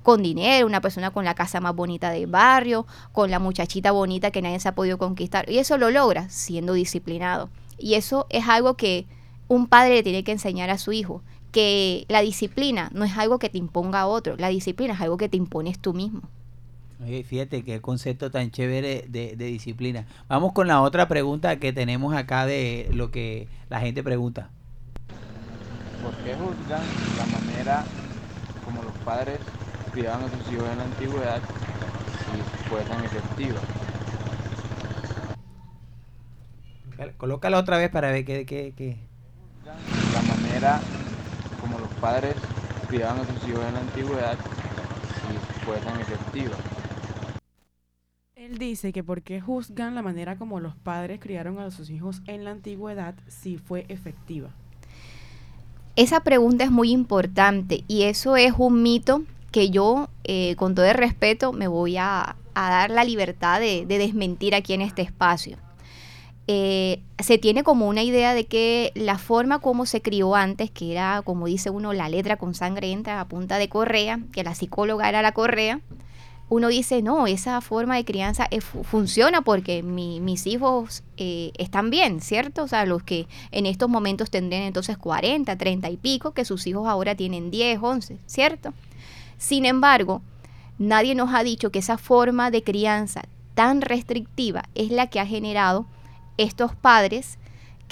[0.01, 4.31] con dinero, una persona con la casa más bonita del barrio, con la muchachita bonita
[4.31, 5.49] que nadie se ha podido conquistar.
[5.49, 7.49] Y eso lo logra siendo disciplinado.
[7.77, 9.05] Y eso es algo que
[9.49, 13.39] un padre le tiene que enseñar a su hijo, que la disciplina no es algo
[13.39, 16.21] que te imponga a otro, la disciplina es algo que te impones tú mismo.
[17.03, 20.05] Oye, fíjate qué concepto tan chévere de, de disciplina.
[20.29, 24.49] Vamos con la otra pregunta que tenemos acá de lo que la gente pregunta.
[26.01, 26.81] ¿Por qué juzgan
[27.17, 27.83] la manera
[28.65, 29.39] como los padres
[29.93, 33.59] criaban a sus hijos en la antigüedad si fue tan efectiva?
[37.17, 38.45] Colócala otra vez para ver qué...
[38.45, 38.97] qué, qué.
[40.13, 40.79] La manera
[41.59, 42.35] como los padres
[42.89, 44.37] criaban a sus hijos en la antigüedad
[45.21, 46.55] si fue tan efectiva.
[48.43, 52.21] Él dice que por qué juzgan la manera como los padres criaron a sus hijos
[52.27, 54.49] en la antigüedad si fue efectiva.
[55.95, 60.85] Esa pregunta es muy importante y eso es un mito que yo, eh, con todo
[60.85, 65.55] el respeto, me voy a, dar la libertad de, de, desmentir aquí en este espacio.
[66.47, 70.91] Eh, se tiene como una idea de que la forma como se crió antes, que
[70.91, 74.53] era, como dice uno, la letra con sangre entra a punta de correa, que la
[74.53, 75.79] psicóloga era la correa,
[76.49, 81.89] uno dice, no, esa forma de crianza es, funciona porque mi, mis hijos eh, están
[81.89, 82.63] bien, ¿cierto?
[82.63, 86.67] O sea, los que en estos momentos tendrían entonces 40, 30 y pico, que sus
[86.67, 88.73] hijos ahora tienen 10, 11, ¿cierto?
[89.37, 90.21] Sin embargo,
[90.77, 93.23] nadie nos ha dicho que esa forma de crianza
[93.55, 95.85] tan restrictiva es la que ha generado
[96.37, 97.37] estos padres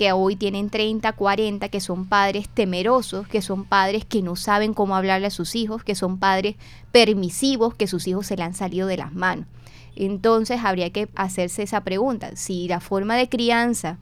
[0.02, 4.74] que hoy tienen 30, 40, que son padres temerosos, que son padres que no saben
[4.74, 6.56] cómo hablarle a sus hijos, que son padres
[6.92, 9.46] permisivos, que sus hijos se le han salido de las manos.
[9.96, 14.00] Entonces habría que hacerse esa pregunta, si la forma de crianza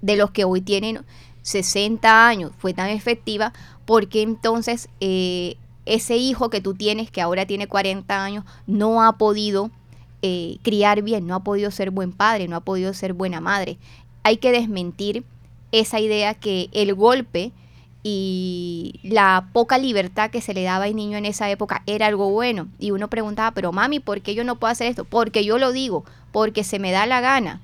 [0.00, 1.04] de los que hoy tienen
[1.42, 3.52] 60 años fue tan efectiva,
[3.84, 9.04] ¿por qué entonces eh, ese hijo que tú tienes, que ahora tiene 40 años, no
[9.04, 9.70] ha podido
[10.22, 13.78] eh, criar bien, no ha podido ser buen padre, no ha podido ser buena madre?
[14.22, 15.24] Hay que desmentir
[15.72, 17.52] esa idea que el golpe
[18.02, 22.30] y la poca libertad que se le daba al niño en esa época era algo
[22.30, 22.68] bueno.
[22.78, 25.04] Y uno preguntaba, pero mami, ¿por qué yo no puedo hacer esto?
[25.04, 27.60] Porque yo lo digo, porque se me da la gana.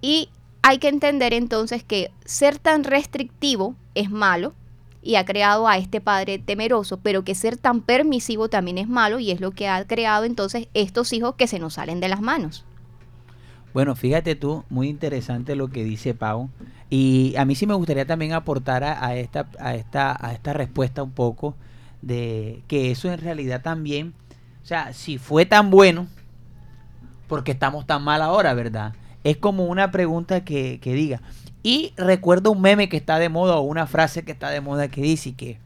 [0.00, 0.28] Y
[0.62, 4.52] hay que entender entonces que ser tan restrictivo es malo
[5.00, 9.20] y ha creado a este padre temeroso, pero que ser tan permisivo también es malo
[9.20, 12.20] y es lo que ha creado entonces estos hijos que se nos salen de las
[12.20, 12.64] manos.
[13.76, 16.48] Bueno, fíjate tú, muy interesante lo que dice Pau.
[16.88, 21.02] Y a mí sí me gustaría también aportar a, esta, a, esta, a esta respuesta
[21.02, 21.54] un poco
[22.00, 24.14] de que eso en realidad también,
[24.62, 26.06] o sea, si fue tan bueno,
[27.28, 28.94] porque estamos tan mal ahora, ¿verdad?
[29.24, 31.20] Es como una pregunta que, que diga.
[31.62, 34.88] Y recuerdo un meme que está de moda o una frase que está de moda
[34.88, 35.58] que dice que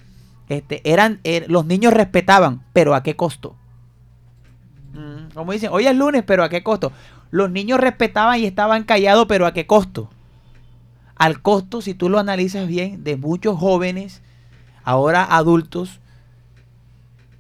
[0.49, 3.55] este, eran, er, los niños respetaban, pero ¿a qué costo?
[4.95, 6.91] Mm, como dicen, hoy es lunes, pero ¿a qué costo?
[7.31, 10.11] Los niños respetaban y estaban callados, pero ¿a qué costo?
[11.21, 14.23] al costo, si tú lo analizas bien, de muchos jóvenes,
[14.85, 16.01] ahora adultos,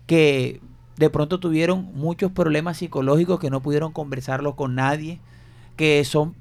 [0.07, 0.61] que
[0.99, 5.19] de pronto tuvieron muchos problemas psicológicos que no pudieron conversarlo con nadie,
[5.77, 6.35] que son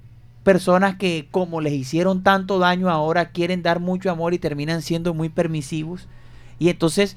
[0.44, 5.14] personas que como les hicieron tanto daño ahora quieren dar mucho amor y terminan siendo
[5.14, 6.10] muy permisivos.
[6.60, 7.16] Y entonces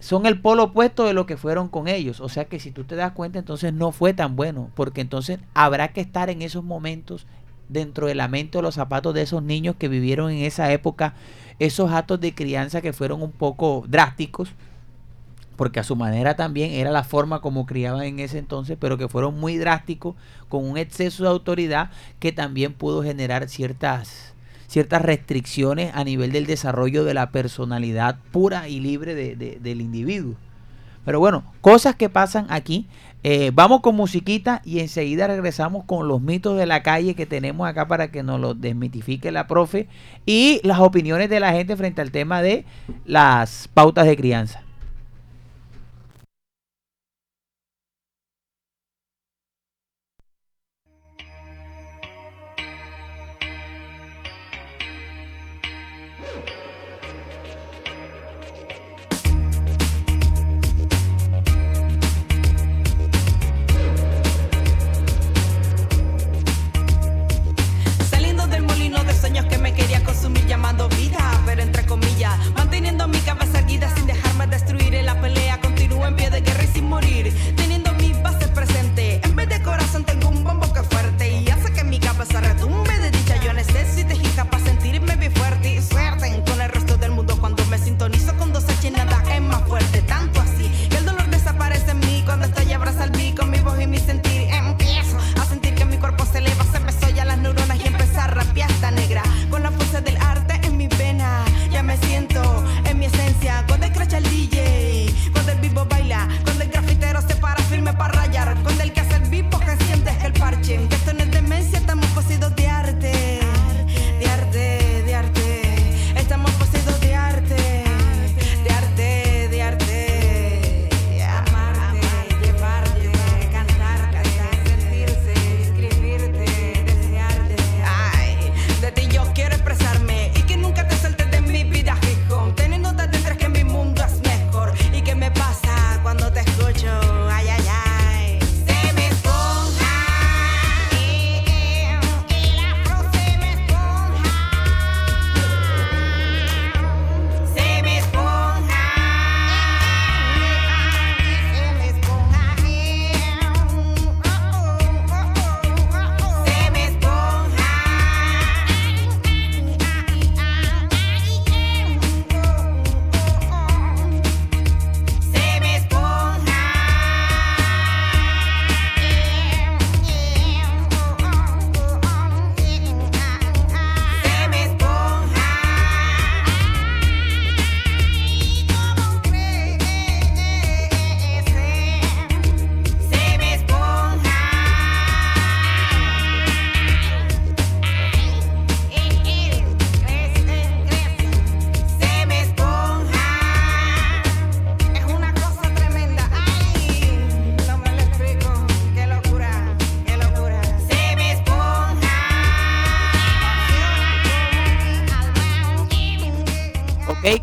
[0.00, 2.20] son el polo opuesto de lo que fueron con ellos.
[2.20, 5.38] O sea que si tú te das cuenta, entonces no fue tan bueno, porque entonces
[5.54, 7.26] habrá que estar en esos momentos
[7.68, 11.14] dentro de la mente o los zapatos de esos niños que vivieron en esa época
[11.60, 14.50] esos actos de crianza que fueron un poco drásticos,
[15.56, 19.08] porque a su manera también era la forma como criaban en ese entonces, pero que
[19.08, 20.16] fueron muy drásticos,
[20.48, 24.29] con un exceso de autoridad que también pudo generar ciertas,
[24.70, 29.80] ciertas restricciones a nivel del desarrollo de la personalidad pura y libre de- de- del
[29.80, 30.34] individuo.
[31.04, 32.86] Pero bueno, cosas que pasan aquí.
[33.24, 37.68] Eh, vamos con musiquita y enseguida regresamos con los mitos de la calle que tenemos
[37.68, 39.88] acá para que nos los desmitifique la profe
[40.24, 42.64] y las opiniones de la gente frente al tema de
[43.04, 44.62] las pautas de crianza.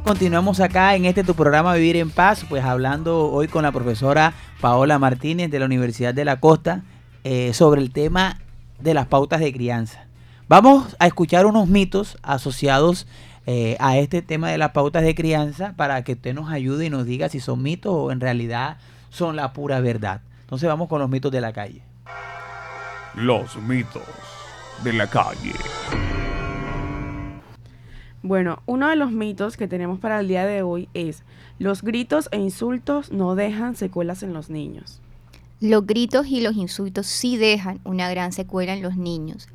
[0.08, 4.34] Continuamos acá en este tu programa Vivir en Paz, pues hablando hoy con la profesora
[4.62, 6.84] Paola Martínez de la Universidad de la Costa
[7.26, 8.39] eh, sobre el tema
[8.80, 10.08] de las pautas de crianza.
[10.47, 13.05] Vamos a escuchar unos mitos asociados
[13.47, 16.89] eh, a este tema de las pautas de crianza para que usted nos ayude y
[16.89, 18.78] nos diga si son mitos o en realidad
[19.10, 20.22] son la pura verdad.
[20.39, 21.82] Entonces vamos con los mitos de la calle.
[23.14, 24.03] Los mitos
[24.86, 25.51] de la calle.
[28.24, 31.24] Bueno, uno de los mitos que tenemos para el día de hoy es
[31.59, 35.01] los gritos e insultos no dejan secuelas en los niños.
[35.59, 39.47] Los gritos y los insultos sí dejan una gran secuela en los niños.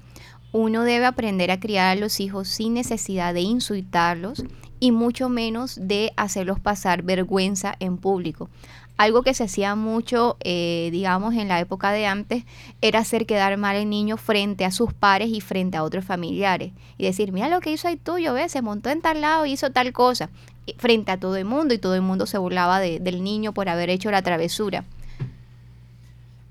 [0.53, 4.45] Uno debe aprender a criar a los hijos sin necesidad de insultarlos
[4.81, 8.51] y mucho menos de hacerlos pasar vergüenza en público.
[8.99, 12.45] Algo que se hacía mucho, eh, digamos, en la época de antes,
[12.83, 16.73] era hacer quedar mal al niño frente a sus pares y frente a otros familiares.
[16.99, 18.53] Y decir, mira lo que hizo ahí tuyo, ¿ves?
[18.53, 20.31] Se montó en tal lado y hizo tal cosa.
[20.79, 23.69] Frente a todo el mundo y todo el mundo se burlaba de- del niño por
[23.69, 24.85] haber hecho la travesura.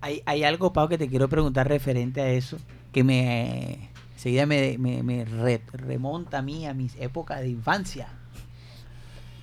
[0.02, 2.58] Hay, hay algo, Pau, que te quiero preguntar referente a eso,
[2.92, 8.08] que me enseguida me, me- me re- remonta a mí, a mis épocas de infancia,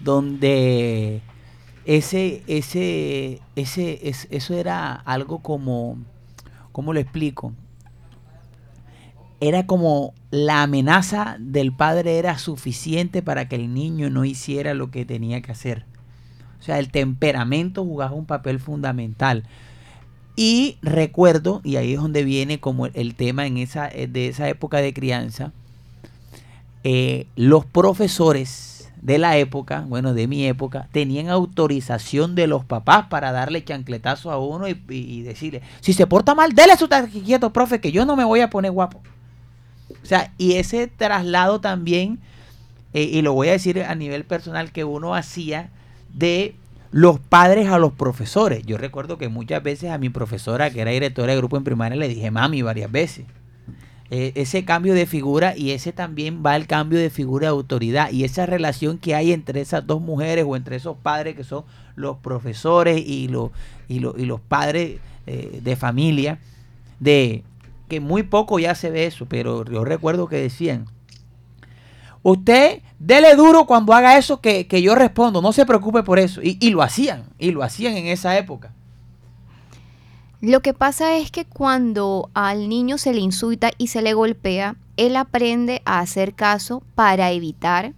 [0.00, 1.22] donde
[1.88, 5.96] ese, ese, ese, es- eso era algo como,
[6.70, 7.54] ¿cómo lo explico?
[9.40, 14.90] Era como la amenaza del padre era suficiente para que el niño no hiciera lo
[14.90, 15.86] que tenía que hacer.
[16.60, 19.44] O sea, el temperamento jugaba un papel fundamental.
[20.36, 24.48] Y recuerdo, y ahí es donde viene como el, tema en esa, eh, de esa
[24.50, 25.52] época de crianza,
[26.84, 33.06] eh, los profesores de la época, bueno, de mi época, tenían autorización de los papás
[33.06, 36.88] para darle chancletazo a uno y, decirle, si se porta mal, dele su
[37.24, 39.00] quieto, profe, que yo no me voy a poner guapo.
[40.02, 42.18] O sea, y ese traslado también,
[42.92, 45.70] eh, y lo voy a decir a nivel personal, que uno hacía
[46.12, 46.54] de
[46.90, 48.64] los padres a los profesores.
[48.64, 51.96] Yo recuerdo que muchas veces a mi profesora, que era directora de grupo en primaria,
[51.96, 53.26] le dije mami varias veces.
[54.10, 58.10] Eh, ese cambio de figura y ese también va al cambio de figura de autoridad
[58.10, 61.64] y esa relación que hay entre esas dos mujeres o entre esos padres que son
[61.94, 63.50] los profesores y, los
[63.86, 66.38] y, los- y los padres eh, de familia,
[67.00, 67.42] de
[67.88, 70.86] que muy poco ya se ve eso, pero yo recuerdo que decían,
[72.22, 76.40] usted dele duro cuando haga eso que, que yo respondo, no se preocupe por eso.
[76.42, 78.72] Y, y lo hacían, y lo hacían en esa época.
[80.40, 84.76] Lo que pasa es que cuando al niño se le insulta y se le golpea,
[84.96, 87.92] él aprende a hacer caso para evitar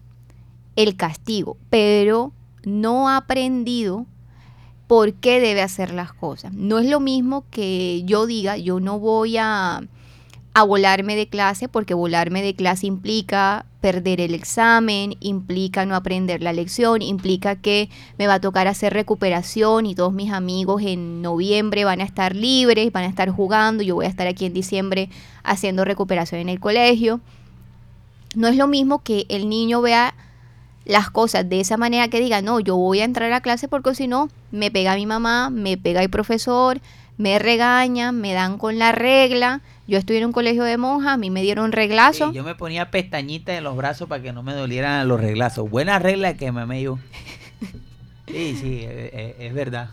[0.74, 2.32] el castigo, pero
[2.64, 4.06] no ha aprendido
[4.86, 6.54] por qué debe hacer las cosas.
[6.54, 9.82] No es lo mismo que yo diga, yo no voy a,
[10.52, 16.42] a volarme de clase, porque volarme de clase implica perder el examen, implica no aprender
[16.42, 17.88] la lección, implica que
[18.18, 22.34] me va a tocar hacer recuperación y todos mis amigos en noviembre van a estar
[22.34, 25.08] libres, van a estar jugando, yo voy a estar aquí en diciembre
[25.44, 27.20] haciendo recuperación en el colegio.
[28.34, 30.14] No es lo mismo que el niño vea
[30.84, 33.94] las cosas de esa manera que diga, no, yo voy a entrar a clase porque
[33.94, 36.80] si no, me pega mi mamá, me pega el profesor,
[37.20, 39.60] me regaña, me dan con la regla.
[39.86, 42.30] Yo estoy en un colegio de monjas, a mí me dieron reglazo.
[42.30, 45.68] Y yo me ponía pestañitas en los brazos para que no me dolieran los reglazos.
[45.68, 46.98] Buena regla que me yo.
[48.26, 49.90] Sí, sí, eh, eh, es verdad.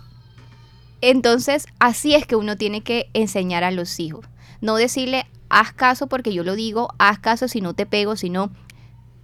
[1.01, 4.25] Entonces, así es que uno tiene que enseñar a los hijos.
[4.61, 8.51] No decirle, haz caso porque yo lo digo, haz caso si no te pego, sino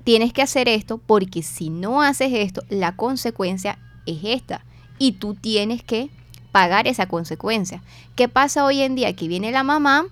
[0.03, 3.77] tienes que hacer esto porque si no haces esto, la consecuencia
[4.07, 4.65] es esta.
[4.97, 6.09] Y tú tienes que
[6.53, 7.81] pagar esa consecuencia.
[8.15, 9.11] ¿Qué pasa hoy en día?
[9.13, 10.05] Que viene la mamá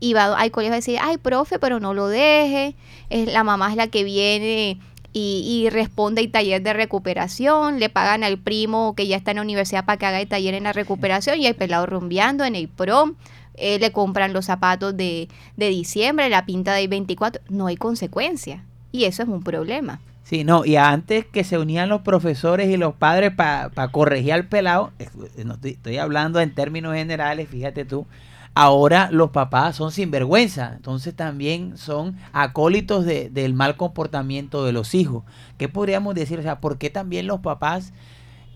[0.00, 2.76] y va al colegio a decir, ay, profe, pero no lo deje.
[3.10, 4.78] Es, la mamá es la que viene
[5.12, 9.38] y, y responde el taller de recuperación, le pagan al primo que ya está en
[9.38, 12.54] la universidad para que haga el taller en la recuperación y el pelado rumbeando en
[12.54, 13.14] el prom,
[13.54, 18.62] eh, le compran los zapatos de, de diciembre, la pinta del 24, no hay consecuencia
[18.92, 20.00] y eso es un problema.
[20.28, 24.46] Sí, no, y antes que se unían los profesores y los padres para corregir al
[24.46, 25.08] pelado, eh,
[25.46, 28.06] no estoy, estoy hablando en términos generales, fíjate tú,
[28.54, 34.94] ahora los papás son sinvergüenza, entonces también son acólitos de- del mal comportamiento de los
[34.94, 35.24] hijos.
[35.56, 36.38] ¿Qué podríamos decir?
[36.38, 37.94] O sea, ¿por qué también los papás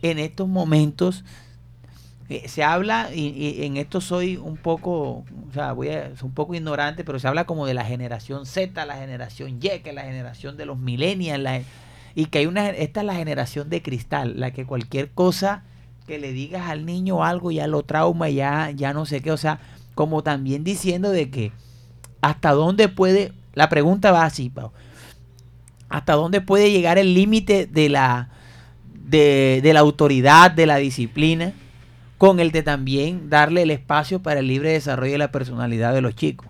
[0.02, 1.24] en estos momentos
[2.46, 6.54] se habla, y, en esto soy un poco, o sea, voy a, soy un poco
[6.54, 10.56] ignorante, pero se habla como de la generación Z, la generación Y, que la generación
[10.56, 11.64] de los millennials,
[12.14, 15.64] y que hay una, esta es la generación de cristal, la que cualquier cosa
[16.06, 19.36] que le digas al niño algo ya lo trauma, ya, ya no sé qué, o
[19.36, 19.60] sea,
[19.94, 21.52] como también diciendo de que
[22.20, 24.72] hasta dónde puede, la pregunta va así, Pau,
[25.88, 28.30] hasta dónde puede llegar el límite de la,
[28.84, 31.52] de la autoridad, de la disciplina,
[32.22, 36.02] con el de también darle el espacio para el libre desarrollo de la personalidad de
[36.02, 36.46] los chicos.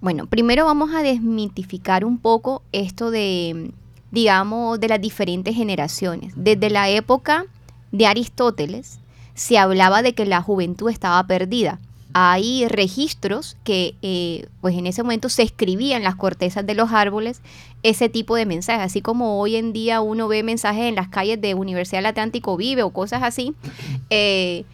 [0.00, 3.72] Bueno, primero vamos a desmitificar un poco esto de,
[4.12, 6.32] digamos, de las diferentes generaciones.
[6.36, 7.46] Desde la época
[7.90, 9.00] de Aristóteles
[9.34, 11.80] se hablaba de que la juventud estaba perdida.
[12.12, 17.40] Hay registros que, eh, pues en ese momento se escribían las cortezas de los árboles
[17.82, 21.40] ese tipo de mensajes, así como hoy en día uno ve mensajes en las calles
[21.40, 23.54] de Universidad del Atlántico Vive o cosas así.
[24.10, 24.64] eh,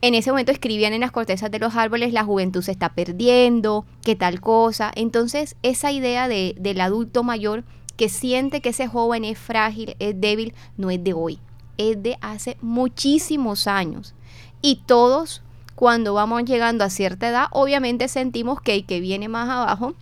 [0.00, 3.84] en ese momento escribían en las cortezas de los árboles la juventud se está perdiendo,
[4.02, 4.92] qué tal cosa.
[4.94, 7.64] Entonces esa idea de, del adulto mayor
[7.96, 11.40] que siente que ese joven es frágil, es débil, no es de hoy,
[11.78, 14.14] es de hace muchísimos años.
[14.62, 15.42] Y todos
[15.74, 19.94] cuando vamos llegando a cierta edad, obviamente sentimos que el que viene más abajo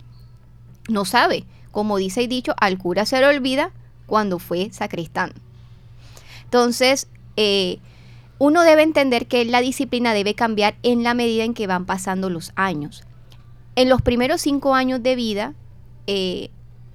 [0.89, 1.45] no sabe.
[1.71, 3.71] Como dice el dicho, al cura se le olvida
[4.05, 5.33] cuando fue sacristán.
[6.45, 7.79] Entonces, eh,
[8.39, 12.29] uno debe entender que la disciplina debe cambiar en la medida en que van pasando
[12.29, 13.03] los años.
[13.75, 15.53] En los primeros cinco años de vida,
[16.07, 16.49] eh,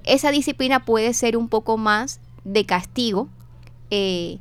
[0.04, 3.28] esa disciplina puede ser un poco más de castigo.
[3.90, 4.38] eh,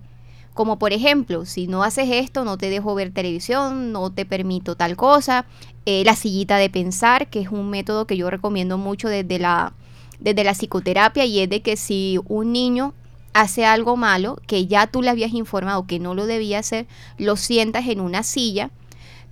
[0.54, 4.76] como por ejemplo, si no haces esto, no te dejo ver televisión, no te permito
[4.76, 5.46] tal cosa.
[5.86, 9.74] Eh, la sillita de pensar, que es un método que yo recomiendo mucho desde la,
[10.20, 12.94] desde la psicoterapia, y es de que si un niño
[13.34, 17.36] hace algo malo, que ya tú le habías informado que no lo debía hacer, lo
[17.36, 18.72] sientas en una silla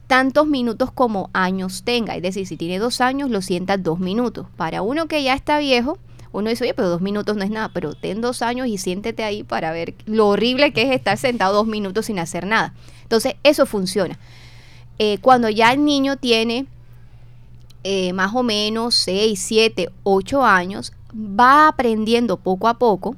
[0.10, 2.16] tantos minutos como años tenga.
[2.16, 4.48] Es decir, si tiene dos años, lo sientas dos minutos.
[4.58, 6.00] Para uno que ya está viejo,
[6.32, 9.24] uno dice, oye, pero dos minutos no es nada, pero ten dos años y siéntete
[9.24, 12.74] ahí para ver lo horrible que es estar sentado dos minutos sin hacer nada.
[13.04, 14.18] Entonces, eso funciona.
[14.98, 16.66] Eh, cuando ya el niño tiene
[17.84, 23.16] eh, más o menos 6, 7, 8 años, va aprendiendo poco a poco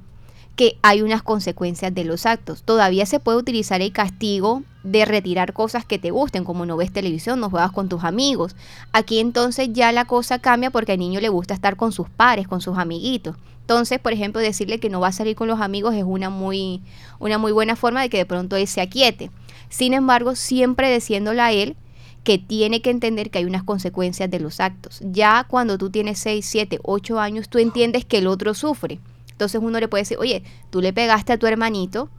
[0.56, 2.64] que hay unas consecuencias de los actos.
[2.64, 6.92] Todavía se puede utilizar el castigo de retirar cosas que te gusten, como no ves
[6.92, 8.56] televisión, no juegas con tus amigos.
[8.92, 12.48] Aquí entonces ya la cosa cambia porque al niño le gusta estar con sus pares,
[12.48, 13.36] con sus amiguitos.
[13.62, 16.82] Entonces, por ejemplo, decirle que no va a salir con los amigos es una muy,
[17.20, 19.32] una muy buena forma de que de pronto él se aquiete.
[19.70, 21.78] Sin embargo, siempre diciéndole a él
[22.24, 25.00] que tiene que entender que hay unas consecuencias de los actos.
[25.04, 29.00] Ya cuando tú tienes 6, 7, 8 años, tú entiendes que el otro sufre.
[29.42, 32.12] Entonces uno le puede decir, oye, tú le pegaste a tu hermanito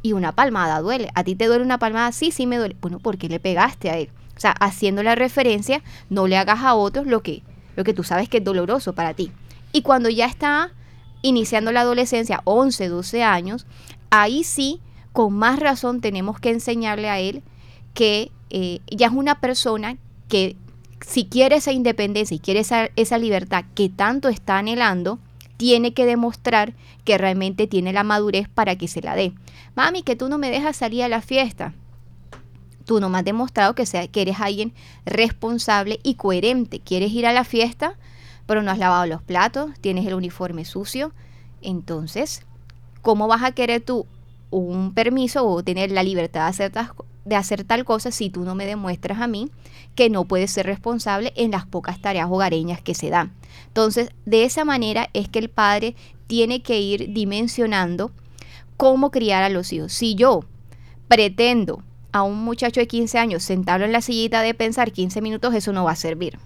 [0.00, 1.10] y una palmada duele.
[1.14, 2.10] ¿A ti te duele una palmada?
[2.10, 2.74] Sí, sí me duele.
[2.80, 4.08] Bueno, ¿por qué le pegaste a él?
[4.34, 7.42] O sea, haciendo la referencia, no le hagas a otros lo que,
[7.76, 9.30] lo que tú sabes que es doloroso para ti.
[9.72, 10.72] Y cuando ya está
[11.20, 13.66] iniciando la adolescencia, 11, 12 años,
[14.08, 14.80] ahí sí,
[15.12, 17.42] con más razón tenemos que enseñarle a él
[17.92, 20.56] que eh, ya es una persona que
[21.06, 25.18] si quiere esa independencia y quiere esa, esa libertad que tanto está anhelando,
[25.60, 26.72] tiene que demostrar
[27.04, 29.34] que realmente tiene la madurez para que se la dé.
[29.74, 31.74] Mami, que tú no me dejas salir a la fiesta.
[32.86, 34.72] Tú no me has demostrado que, sea, que eres alguien
[35.04, 36.80] responsable y coherente.
[36.80, 37.98] Quieres ir a la fiesta,
[38.46, 41.12] pero no has lavado los platos, tienes el uniforme sucio.
[41.60, 42.40] Entonces,
[43.02, 44.06] ¿cómo vas a querer tú
[44.48, 46.72] un permiso o tener la libertad de hacer,
[47.24, 49.50] de hacer tal cosa si tú no me demuestras a mí
[49.94, 53.32] que no puedes ser responsable en las pocas tareas hogareñas que se dan?
[53.66, 55.94] Entonces, de esa manera es que el padre
[56.26, 58.12] tiene que ir dimensionando
[58.76, 59.92] cómo criar a los hijos.
[59.92, 60.44] Si yo
[61.08, 65.54] pretendo a un muchacho de 15 años sentarlo en la sillita de pensar 15 minutos,
[65.54, 66.38] eso no va a servir.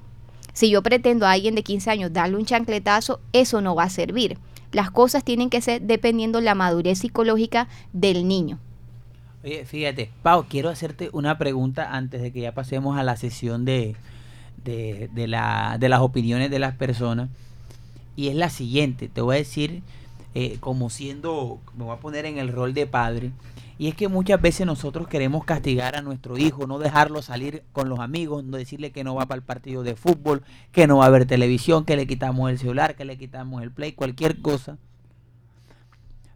[0.53, 3.91] Si yo pretendo a alguien de 15 años darle un chancletazo, eso no va a
[3.91, 4.39] servir.
[4.73, 8.59] Las cosas tienen que ser dependiendo la madurez psicológica del niño.
[9.45, 13.67] Oye, fíjate, Pau, quiero hacerte una pregunta antes de que ya pasemos a la sesión
[13.67, 13.95] de,
[14.65, 17.29] de, de la, de las opiniones de las personas.
[18.17, 19.83] Y es la siguiente, te voy a decir,
[20.35, 23.33] eh, como siendo, me voy a poner en el rol de padre,
[23.77, 27.91] y es que muchas veces nosotros queremos castigar a nuestro hijo, no dejarlo salir con
[27.91, 30.43] los amigos, no decirle que no va para el partido de fútbol,
[30.73, 33.71] que no va a ver televisión, que le quitamos el celular, que le quitamos el
[33.73, 34.79] play, cualquier cosa.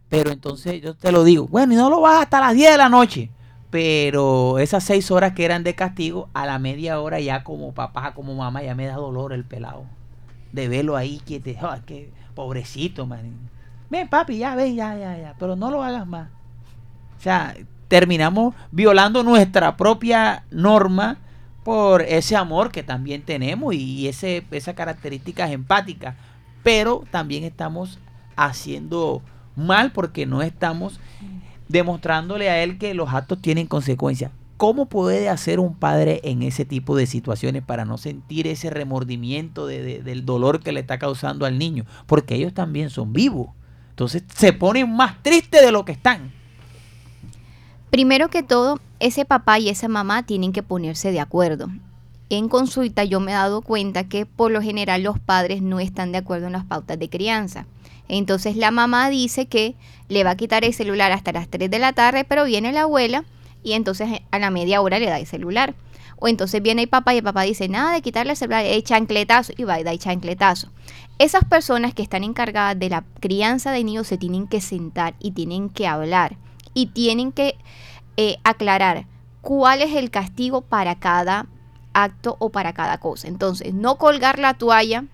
[0.09, 2.77] Pero entonces yo te lo digo, bueno, y no lo vas hasta las 10 de
[2.77, 3.29] la noche.
[3.69, 8.13] Pero esas 6 horas que eran de castigo, a la media hora ya como papá,
[8.15, 9.85] como mamá, ya me da dolor el pelado.
[10.51, 13.49] De verlo ahí, que te, ah, que pobrecito, man.
[13.91, 15.35] Ven, papi, ya, ven, ya, ya, ya.
[15.37, 16.29] Pero no lo hagas más.
[17.19, 17.55] O sea,
[17.87, 21.17] terminamos violando nuestra propia norma
[21.63, 26.15] por ese amor que también tenemos y ese, esas características empáticas.
[26.63, 27.99] Pero también estamos
[28.35, 29.21] haciendo
[29.65, 30.99] mal porque no estamos
[31.67, 34.31] demostrándole a él que los actos tienen consecuencias.
[34.57, 39.65] ¿Cómo puede hacer un padre en ese tipo de situaciones para no sentir ese remordimiento
[39.67, 41.85] de- de- del dolor que le está causando al niño?
[42.07, 43.51] Porque ellos también son vivos.
[43.91, 46.31] Entonces se ponen más tristes de lo que están.
[47.89, 51.69] Primero que todo, ese papá y esa mamá tienen que ponerse de acuerdo.
[52.29, 56.11] En consulta yo me he dado cuenta que por lo general los padres no están
[56.11, 57.65] de acuerdo en las pautas de crianza.
[58.09, 59.75] Entonces la mamá dice que
[60.09, 62.81] le va a quitar el celular hasta las 3 de la tarde, pero viene la
[62.81, 63.23] abuela
[63.63, 65.75] y entonces a la media hora le da el celular.
[66.17, 68.83] O entonces viene el papá y el papá dice, nada de quitarle el celular, el
[68.83, 70.69] chancletazo, y va y da el chancletazo.
[71.17, 75.31] Esas personas que están encargadas de la crianza de niños se tienen que sentar y
[75.31, 76.35] tienen que hablar
[76.73, 77.55] y tienen que
[78.17, 79.05] eh, aclarar
[79.41, 81.47] cuál es el castigo para cada
[81.93, 83.27] acto o para cada cosa.
[83.27, 85.05] Entonces, no colgar la toalla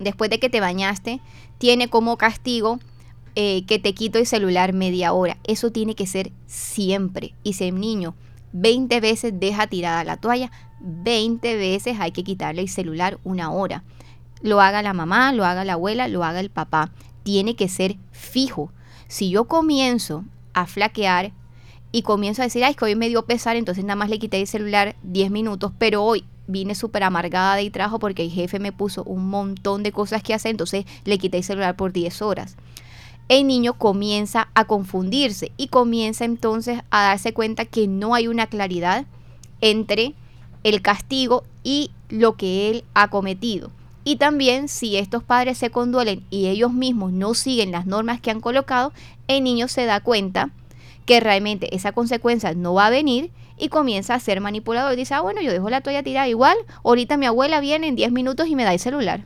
[0.00, 1.20] después de que te bañaste
[1.58, 2.80] tiene como castigo
[3.36, 5.36] eh, que te quito el celular media hora.
[5.44, 7.34] Eso tiene que ser siempre.
[7.44, 8.14] Y si el niño
[8.52, 13.84] 20 veces deja tirada la toalla, 20 veces hay que quitarle el celular una hora.
[14.42, 16.90] Lo haga la mamá, lo haga la abuela, lo haga el papá.
[17.22, 18.72] Tiene que ser fijo.
[19.06, 20.24] Si yo comienzo
[20.54, 21.32] a flaquear
[21.92, 24.18] y comienzo a decir, ay, es que hoy me dio pesar, entonces nada más le
[24.18, 28.58] quité el celular 10 minutos, pero hoy vine súper amargada de trabajo porque el jefe
[28.58, 32.22] me puso un montón de cosas que hacer, entonces le quité el celular por 10
[32.22, 32.56] horas.
[33.28, 38.48] El niño comienza a confundirse y comienza entonces a darse cuenta que no hay una
[38.48, 39.06] claridad
[39.60, 40.14] entre
[40.64, 43.70] el castigo y lo que él ha cometido.
[44.02, 48.30] Y también si estos padres se conduelen y ellos mismos no siguen las normas que
[48.30, 48.92] han colocado,
[49.28, 50.50] el niño se da cuenta
[51.06, 53.30] que realmente esa consecuencia no va a venir
[53.60, 54.96] y comienza a ser manipulador.
[54.96, 58.10] Dice, ah, bueno, yo dejo la toalla tirada igual, ahorita mi abuela viene en 10
[58.12, 59.20] minutos y me da el celular.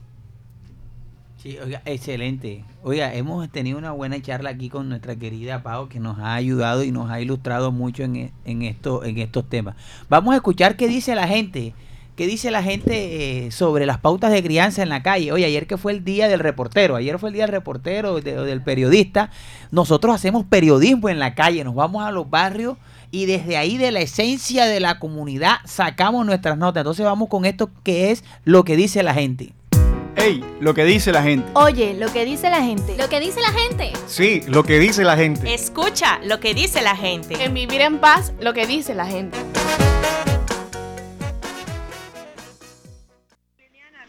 [1.43, 2.65] Sí, oiga, excelente.
[2.83, 6.85] Oiga, hemos tenido una buena charla aquí con nuestra querida Pau que nos ha ayudado
[6.85, 9.77] y nos ha ilustrado mucho en, e- en, esto, en estos temas.
[10.09, 11.75] Vamos a escuchar qué dice la gente.
[12.17, 15.33] ¿Qué dice la gente eh, sobre las pautas de crianza en la calle?
[15.33, 18.37] Oye, ayer que fue el día del reportero, ayer fue el día del reportero, de-
[18.45, 19.31] del periodista.
[19.73, 22.79] Nosotros hacemos periodismo en la calle, nos vamos a los barrios
[23.15, 26.81] y desde ahí, de la esencia de la comunidad, sacamos nuestras notas.
[26.81, 29.53] Entonces vamos con esto que es lo que dice la gente.
[30.17, 31.49] Ey, lo que dice la gente.
[31.55, 32.97] Oye, lo que dice la gente.
[32.99, 33.93] Lo que dice la gente.
[34.09, 35.55] Sí, lo que dice la gente.
[35.55, 37.41] Escucha lo que dice la gente.
[37.45, 39.39] En vivir en paz, lo que dice la gente.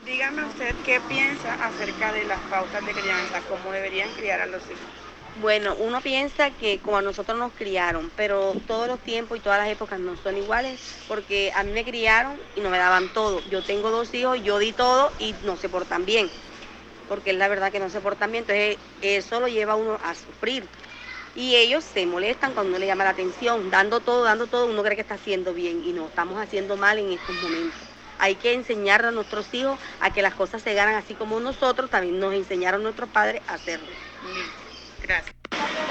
[0.04, 4.64] Dígame usted qué piensa acerca de las pautas de crianza, cómo deberían criar a los
[4.64, 5.05] hijos.
[5.38, 9.60] Bueno, uno piensa que como a nosotros nos criaron, pero todos los tiempos y todas
[9.60, 13.44] las épocas no son iguales, porque a mí me criaron y no me daban todo.
[13.46, 16.34] Yo tengo dos hijos, yo di todo y no se portan bien,
[17.08, 20.00] porque es la verdad que no se portan bien, entonces eso lo lleva a uno
[20.02, 20.72] a sufrir.
[21.34, 24.84] Y ellos se molestan cuando uno le llama la atención, dando todo, dando todo, uno
[24.84, 27.90] cree que está haciendo bien y no, estamos haciendo mal en estos momentos.
[28.18, 31.90] Hay que enseñar a nuestros hijos a que las cosas se ganan así como nosotros,
[31.90, 34.00] también nos enseñaron nuestros padres a hacerlo.
[35.08, 35.36] Gracias.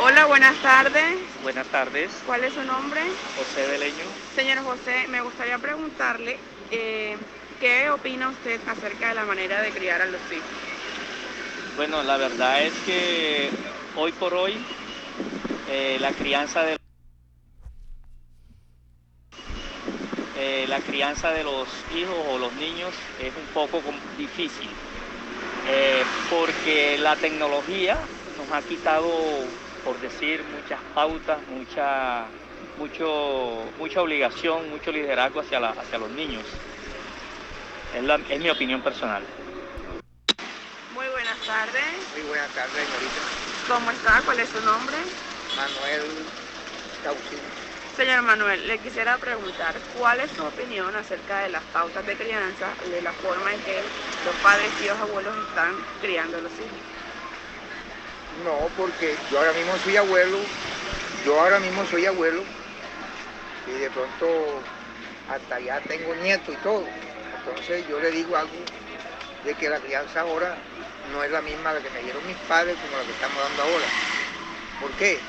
[0.01, 1.19] Hola, buenas tardes.
[1.45, 3.01] Buenas tardes, ¿Cuál es su nombre?
[3.37, 4.05] José de Leño.
[4.35, 6.37] Señor José, me gustaría preguntarle
[6.73, 7.17] eh,
[7.61, 10.49] qué opina usted acerca de la manera de criar a los hijos.
[11.77, 13.51] Bueno, la verdad es que
[13.95, 14.55] hoy por hoy
[15.71, 16.77] eh, la crianza de
[20.37, 23.81] eh, la crianza de los hijos o los niños es un poco
[24.19, 24.71] difícil
[26.29, 27.97] porque la tecnología
[28.55, 29.09] ha quitado,
[29.83, 32.31] por decir, muchas pautas, mucha,
[32.77, 36.47] mucho, mucha obligación, mucho liderazgo hacia, la- hacia los niños.
[37.95, 39.23] Es, la- es mi opinión personal.
[40.91, 42.13] Muy buenas tardes.
[42.13, 43.21] Muy buenas tardes, señorita.
[43.69, 44.23] ¿Cómo está?
[44.25, 44.97] ¿Cuál es su nombre?
[45.57, 46.27] Manuel
[47.03, 47.39] Caucín.
[47.97, 52.75] Señor Manuel, le quisiera preguntar, ¿cuál es su opinión acerca de las pautas de crianza,
[52.91, 53.83] de la forma en que
[54.25, 56.94] los padres y los abuelos están criando a los hijos?
[58.43, 60.39] No, porque yo ahora mismo soy abuelo,
[61.25, 62.43] yo ahora mismo soy abuelo
[63.67, 64.61] y de pronto
[65.31, 66.85] hasta ya tengo nieto y todo.
[67.39, 68.53] Entonces yo le digo algo
[69.45, 70.57] de que la crianza ahora
[71.13, 73.63] no es la misma la que me dieron mis padres como la que estamos dando
[73.63, 73.87] ahora.
[74.81, 75.21] ¿Por qué?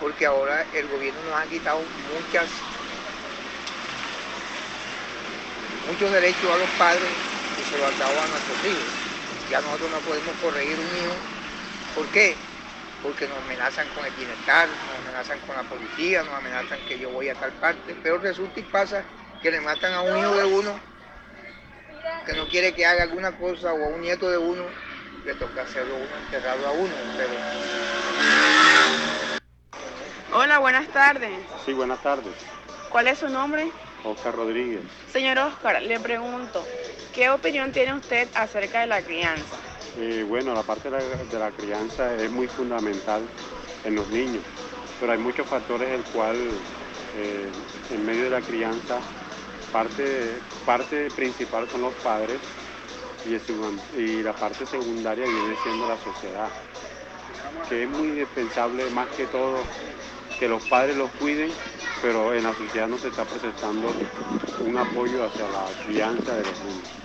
[0.00, 1.80] Porque ahora el gobierno nos ha quitado
[2.12, 2.50] muchas,
[5.88, 7.10] muchos derechos a los padres
[7.56, 8.84] y se los ha dado a nuestros hijos.
[9.50, 11.41] Ya nosotros no podemos corregir un hijo
[11.94, 12.34] ¿Por qué?
[13.02, 17.10] Porque nos amenazan con el bienestar, nos amenazan con la policía, nos amenazan que yo
[17.10, 19.04] voy a tal parte, pero resulta y pasa
[19.42, 20.80] que le matan a un hijo de uno
[22.24, 24.64] que no quiere que haga alguna cosa o a un nieto de uno,
[25.24, 26.92] le toca hacerlo a uno, enterrarlo a uno.
[27.16, 27.32] Pero
[30.34, 31.30] Hola, buenas tardes.
[31.66, 32.32] Sí, buenas tardes.
[32.88, 33.70] ¿Cuál es su nombre?
[34.04, 34.80] Oscar Rodríguez.
[35.12, 36.66] Señor Oscar, le pregunto,
[37.14, 39.56] ¿qué opinión tiene usted acerca de la crianza?
[39.98, 43.22] Eh, bueno, la parte de la, crianza es muy fundamental
[43.84, 44.42] en los niños,
[44.98, 46.36] pero hay muchos factores el cual
[47.16, 47.48] eh,
[47.90, 48.98] en medio de la crianza
[49.70, 52.38] parte, parte principal son los padres
[53.26, 56.48] y, y la parte secundaria viene siendo la sociedad,
[57.68, 59.58] que es muy indispensable más que todo
[60.38, 61.50] que los padres los cuiden,
[62.00, 63.92] pero en la sociedad no se está presentando
[64.64, 67.02] un apoyo hacia la crianza de los niños.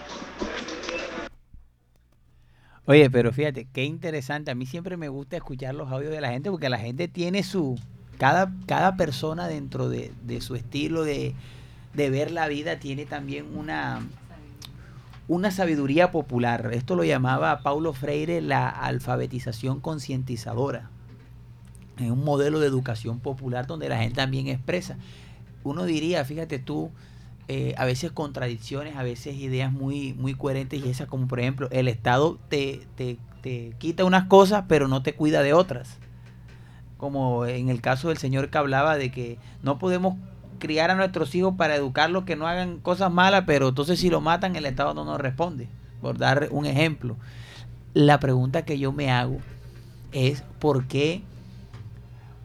[2.88, 4.50] Oye, pero fíjate, qué interesante.
[4.50, 7.44] A mí siempre me gusta escuchar los audios de la gente porque la gente tiene
[7.44, 7.78] su...
[8.18, 11.36] Cada, cada persona dentro de, de su estilo de,
[11.94, 14.08] de ver la vida tiene también una,
[15.28, 16.72] una sabiduría popular.
[16.74, 20.90] Esto lo llamaba Paulo Freire la alfabetización concientizadora.
[22.00, 24.98] Es un modelo de educación popular donde la gente también expresa.
[25.64, 26.90] Uno diría, fíjate tú,
[27.50, 31.70] eh, a veces contradicciones, a veces ideas muy, muy coherentes y esas como por ejemplo,
[31.72, 35.98] el Estado te, te, te quita unas cosas pero no te cuida de otras.
[36.98, 40.16] Como en el caso del señor que hablaba de que no podemos
[40.60, 44.20] criar a nuestros hijos para educarlos que no hagan cosas malas, pero entonces si lo
[44.20, 45.70] matan el Estado no nos responde,
[46.02, 47.16] por dar un ejemplo.
[47.94, 49.38] La pregunta que yo me hago
[50.12, 51.24] es por qué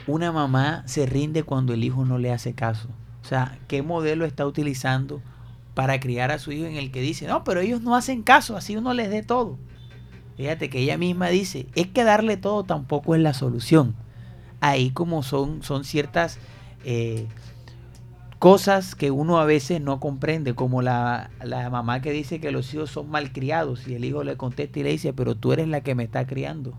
[0.06, 2.88] una mamá se rinde cuando el hijo no le hace caso.
[3.22, 5.22] O sea, ¿qué modelo está utilizando
[5.74, 8.56] para criar a su hijo en el que dice, no, pero ellos no hacen caso,
[8.56, 9.58] así uno les dé todo?
[10.36, 13.94] Fíjate que ella misma dice, es que darle todo tampoco es la solución.
[14.60, 16.38] Ahí como son, son ciertas
[16.84, 17.26] eh,
[18.38, 22.72] cosas que uno a veces no comprende, como la, la mamá que dice que los
[22.74, 25.82] hijos son malcriados y el hijo le contesta y le dice, pero tú eres la
[25.82, 26.72] que me está criando.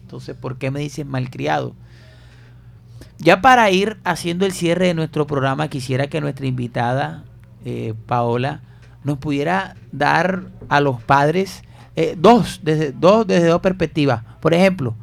[0.00, 1.74] Entonces, ¿por qué me dices malcriado?
[3.18, 7.24] Ya para ir haciendo el cierre de nuestro programa, quisiera que nuestra invitada,
[7.64, 8.62] eh, Paola,
[9.04, 11.62] nos pudiera dar a los padres
[11.94, 14.22] eh, dos, desde, dos, desde dos perspectivas.
[14.40, 14.94] Por ejemplo,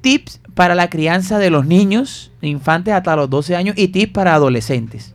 [0.00, 4.34] tips para la crianza de los niños, infantes hasta los 12 años, y tips para
[4.34, 5.14] adolescentes.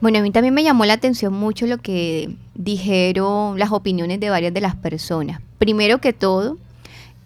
[0.00, 4.30] Bueno, a mí también me llamó la atención mucho lo que dijeron las opiniones de
[4.30, 5.40] varias de las personas.
[5.58, 6.56] Primero que todo,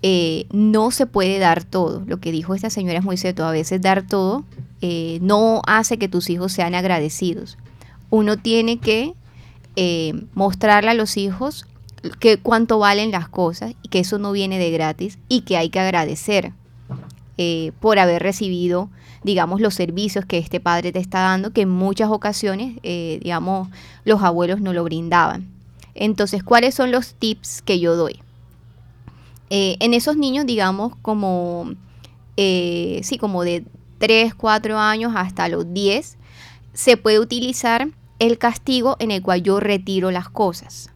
[0.03, 2.03] eh, no se puede dar todo.
[2.07, 3.45] Lo que dijo esta señora es muy cierto.
[3.45, 4.45] A veces dar todo
[4.81, 7.57] eh, no hace que tus hijos sean agradecidos.
[8.11, 9.15] Uno tiene que
[9.77, 11.67] eh, mostrarle a los hijos
[12.19, 15.71] que cuánto valen las cosas y que eso no viene de gratis y que hay
[15.71, 16.53] que agradecer
[17.81, 18.89] por haber recibido,
[19.25, 23.69] digamos, los servicios que este padre te está dando, que en muchas ocasiones, digamos,
[24.05, 25.49] los abuelos no lo brindaban.
[25.97, 28.21] Entonces, ¿cuáles son los tips que yo doy?
[29.55, 31.75] Eh, en esos niños, digamos, como,
[32.39, 33.67] eh, sí, como de
[33.99, 36.17] 3, 4 años hasta los 10,
[36.73, 40.91] se puede utilizar el castigo en el cual yo retiro las cosas.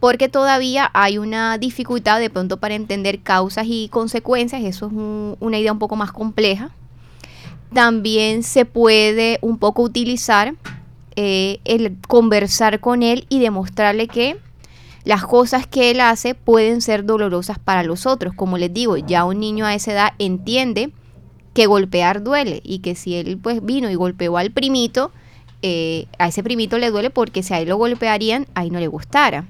[0.00, 4.92] Porque todavía hay una dificultad de pronto para entender causas y consecuencias, eso es
[5.40, 6.72] una idea un poco más compleja.
[7.72, 10.56] También se puede un poco utilizar
[11.16, 14.36] eh, el conversar con él y demostrarle que
[15.04, 18.34] las cosas que él hace pueden ser dolorosas para los otros.
[18.34, 20.92] Como les digo, ya un niño a esa edad entiende
[21.52, 25.12] que golpear duele y que si él pues vino y golpeó al primito,
[25.62, 28.88] eh, a ese primito le duele porque si a él lo golpearían, ahí no le
[28.88, 29.46] gustara.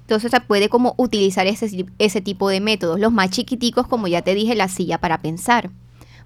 [0.00, 3.00] Entonces se puede como utilizar ese, ese tipo de métodos.
[3.00, 5.70] Los más chiquiticos, como ya te dije, la silla para pensar.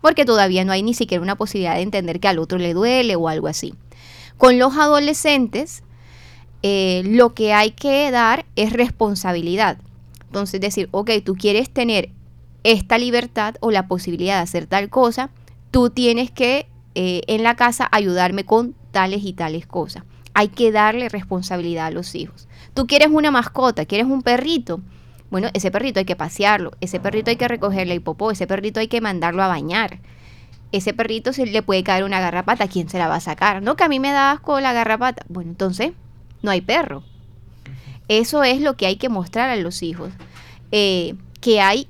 [0.01, 3.14] Porque todavía no hay ni siquiera una posibilidad de entender que al otro le duele
[3.14, 3.75] o algo así.
[4.37, 5.85] Con los adolescentes,
[6.63, 9.79] eh, lo que hay que dar es responsabilidad.
[10.27, 12.11] Entonces decir, ok, tú quieres tener
[12.65, 15.31] esta libertad o la posibilidad de hacer tal cosa,
[15.71, 20.03] tú tienes que eh, en la casa ayudarme con tales y tales cosas.
[20.35, 22.49] Hay que darle responsabilidad a los hijos.
[22.75, 24.81] Tú quieres una mascota, quieres un perrito.
[25.31, 28.81] Bueno, ese perrito hay que pasearlo, ese perrito hay que recogerle el popó, ese perrito
[28.81, 30.01] hay que mandarlo a bañar.
[30.73, 33.63] Ese perrito se le puede caer una garrapata, ¿quién se la va a sacar?
[33.63, 35.25] No, que a mí me da asco la garrapata.
[35.29, 35.93] Bueno, entonces
[36.43, 37.03] no hay perro.
[38.09, 40.12] Eso es lo que hay que mostrar a los hijos,
[40.72, 41.89] eh, que hay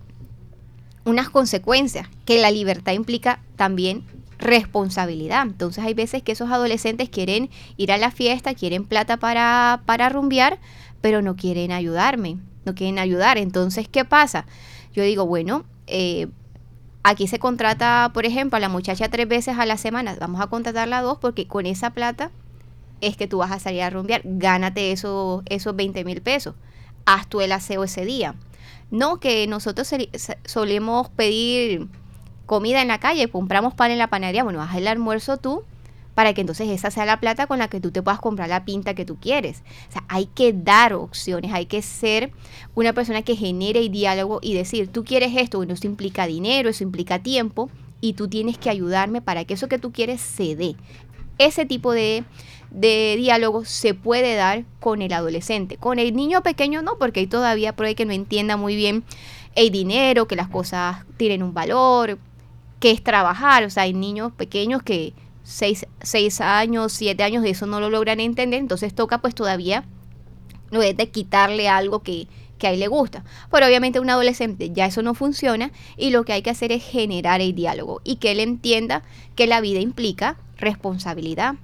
[1.05, 4.05] unas consecuencias, que la libertad implica también
[4.38, 5.42] responsabilidad.
[5.42, 10.09] Entonces hay veces que esos adolescentes quieren ir a la fiesta, quieren plata para, para
[10.09, 10.59] rumbear,
[11.01, 13.38] pero no quieren ayudarme, no quieren ayudar.
[13.38, 14.46] Entonces, ¿qué pasa?
[14.94, 16.28] Yo digo, bueno, eh,
[17.03, 20.49] aquí se contrata, por ejemplo, a la muchacha tres veces a la semana, vamos a
[20.49, 22.30] contratarla dos porque con esa plata
[23.01, 26.55] es que tú vas a salir a rumbear, gánate eso, esos 20 mil pesos,
[27.07, 28.34] haz tú el aseo ese día.
[28.90, 29.92] No que nosotros
[30.46, 31.88] solemos pedir
[32.46, 35.64] comida en la calle, compramos pan en la panadería, bueno, haz el almuerzo tú
[36.18, 38.64] para que entonces esa sea la plata con la que tú te puedas comprar la
[38.64, 39.62] pinta que tú quieres.
[39.88, 42.32] O sea, hay que dar opciones, hay que ser
[42.74, 46.70] una persona que genere el diálogo y decir, tú quieres esto, bueno, eso implica dinero,
[46.70, 47.70] eso implica tiempo,
[48.01, 50.74] y tú tienes que ayudarme para que eso que tú quieres se dé.
[51.38, 52.24] Ese tipo de,
[52.71, 55.77] de diálogo se puede dar con el adolescente.
[55.77, 59.05] Con el niño pequeño no, porque ahí todavía puede que no entienda muy bien
[59.55, 62.19] el dinero, que las cosas tienen un valor,
[62.81, 63.64] que es trabajar.
[63.64, 67.91] O sea, hay niños pequeños que seis, seis años, siete años de eso no lo
[67.91, 69.85] logran entender, entonces toca pues todavía
[70.71, 73.25] no es de quitarle algo que, que a él le gusta.
[73.51, 76.85] Pero obviamente un adolescente ya eso no funciona y lo que hay que hacer es
[76.85, 79.03] generar el diálogo y que él entienda
[79.35, 81.55] que la vida implica responsabilidad,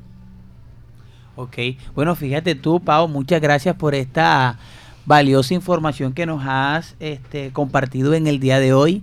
[1.36, 1.56] Ok,
[1.96, 4.56] bueno, fíjate tú, Pau, muchas gracias por esta
[5.04, 9.02] valiosa información que nos has este, compartido en el día de hoy.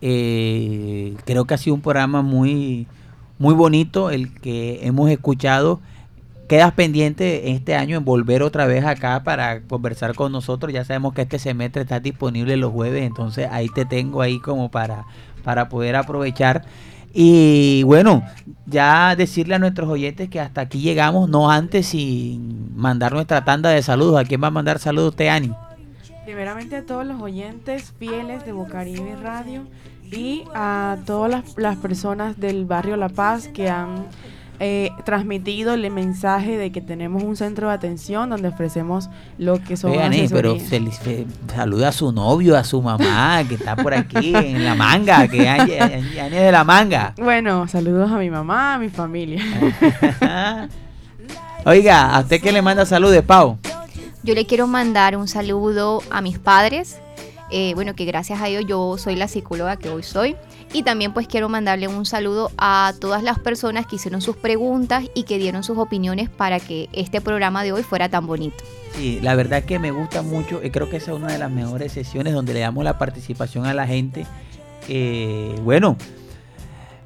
[0.00, 2.86] Eh, creo que ha sido un programa muy,
[3.38, 5.80] muy bonito el que hemos escuchado.
[6.48, 10.72] Quedas pendiente este año en volver otra vez acá para conversar con nosotros.
[10.72, 14.70] Ya sabemos que este semestre está disponible los jueves, entonces ahí te tengo ahí como
[14.70, 15.04] para,
[15.44, 16.64] para poder aprovechar
[17.12, 18.22] Y bueno,
[18.66, 23.70] ya decirle a nuestros oyentes que hasta aquí llegamos, no antes sin mandar nuestra tanda
[23.70, 24.20] de saludos.
[24.20, 25.52] ¿A quién va a mandar saludos usted, Ani?
[26.24, 29.66] Primeramente a todos los oyentes fieles de Bocaribe Radio
[30.04, 34.06] y a todas las, las personas del barrio La Paz que han
[34.60, 39.76] eh, transmitido el mensaje de que tenemos un centro de atención donde ofrecemos lo que
[39.76, 43.76] son Oye, Ani, pero feliz- fe- saluda a su novio, a su mamá, que está
[43.76, 47.14] por aquí en la manga, que Ani Ani- Ani es de la manga.
[47.18, 49.42] Bueno, saludos a mi mamá, a mi familia.
[51.64, 53.58] Oiga, ¿a usted qué le manda saludos, Pau?
[54.22, 56.98] Yo le quiero mandar un saludo a mis padres.
[57.50, 60.36] eh, bueno, que gracias a ellos yo soy la psicóloga que hoy soy.
[60.72, 65.04] Y también pues quiero mandarle un saludo a todas las personas que hicieron sus preguntas
[65.14, 68.64] y que dieron sus opiniones para que este programa de hoy fuera tan bonito.
[68.94, 71.50] Sí, la verdad que me gusta mucho y creo que esa es una de las
[71.50, 74.26] mejores sesiones donde le damos la participación a la gente.
[74.88, 75.96] Eh, bueno,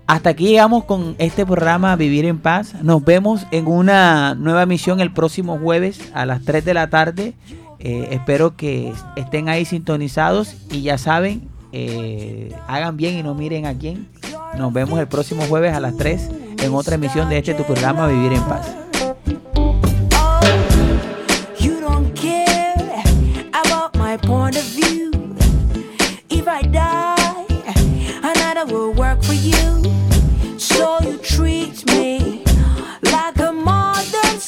[0.06, 2.74] hasta aquí llegamos con este programa Vivir en Paz.
[2.82, 7.34] Nos vemos en una nueva emisión el próximo jueves a las 3 de la tarde.
[7.78, 13.66] Eh, espero que estén ahí sintonizados y ya saben, eh, hagan bien y no miren
[13.66, 14.08] a quién.
[14.56, 18.06] Nos vemos el próximo jueves a las 3 en otra emisión de este tu programa
[18.06, 18.76] Vivir en Paz.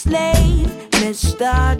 [0.04, 0.66] Slave,
[1.00, 1.78] Mr.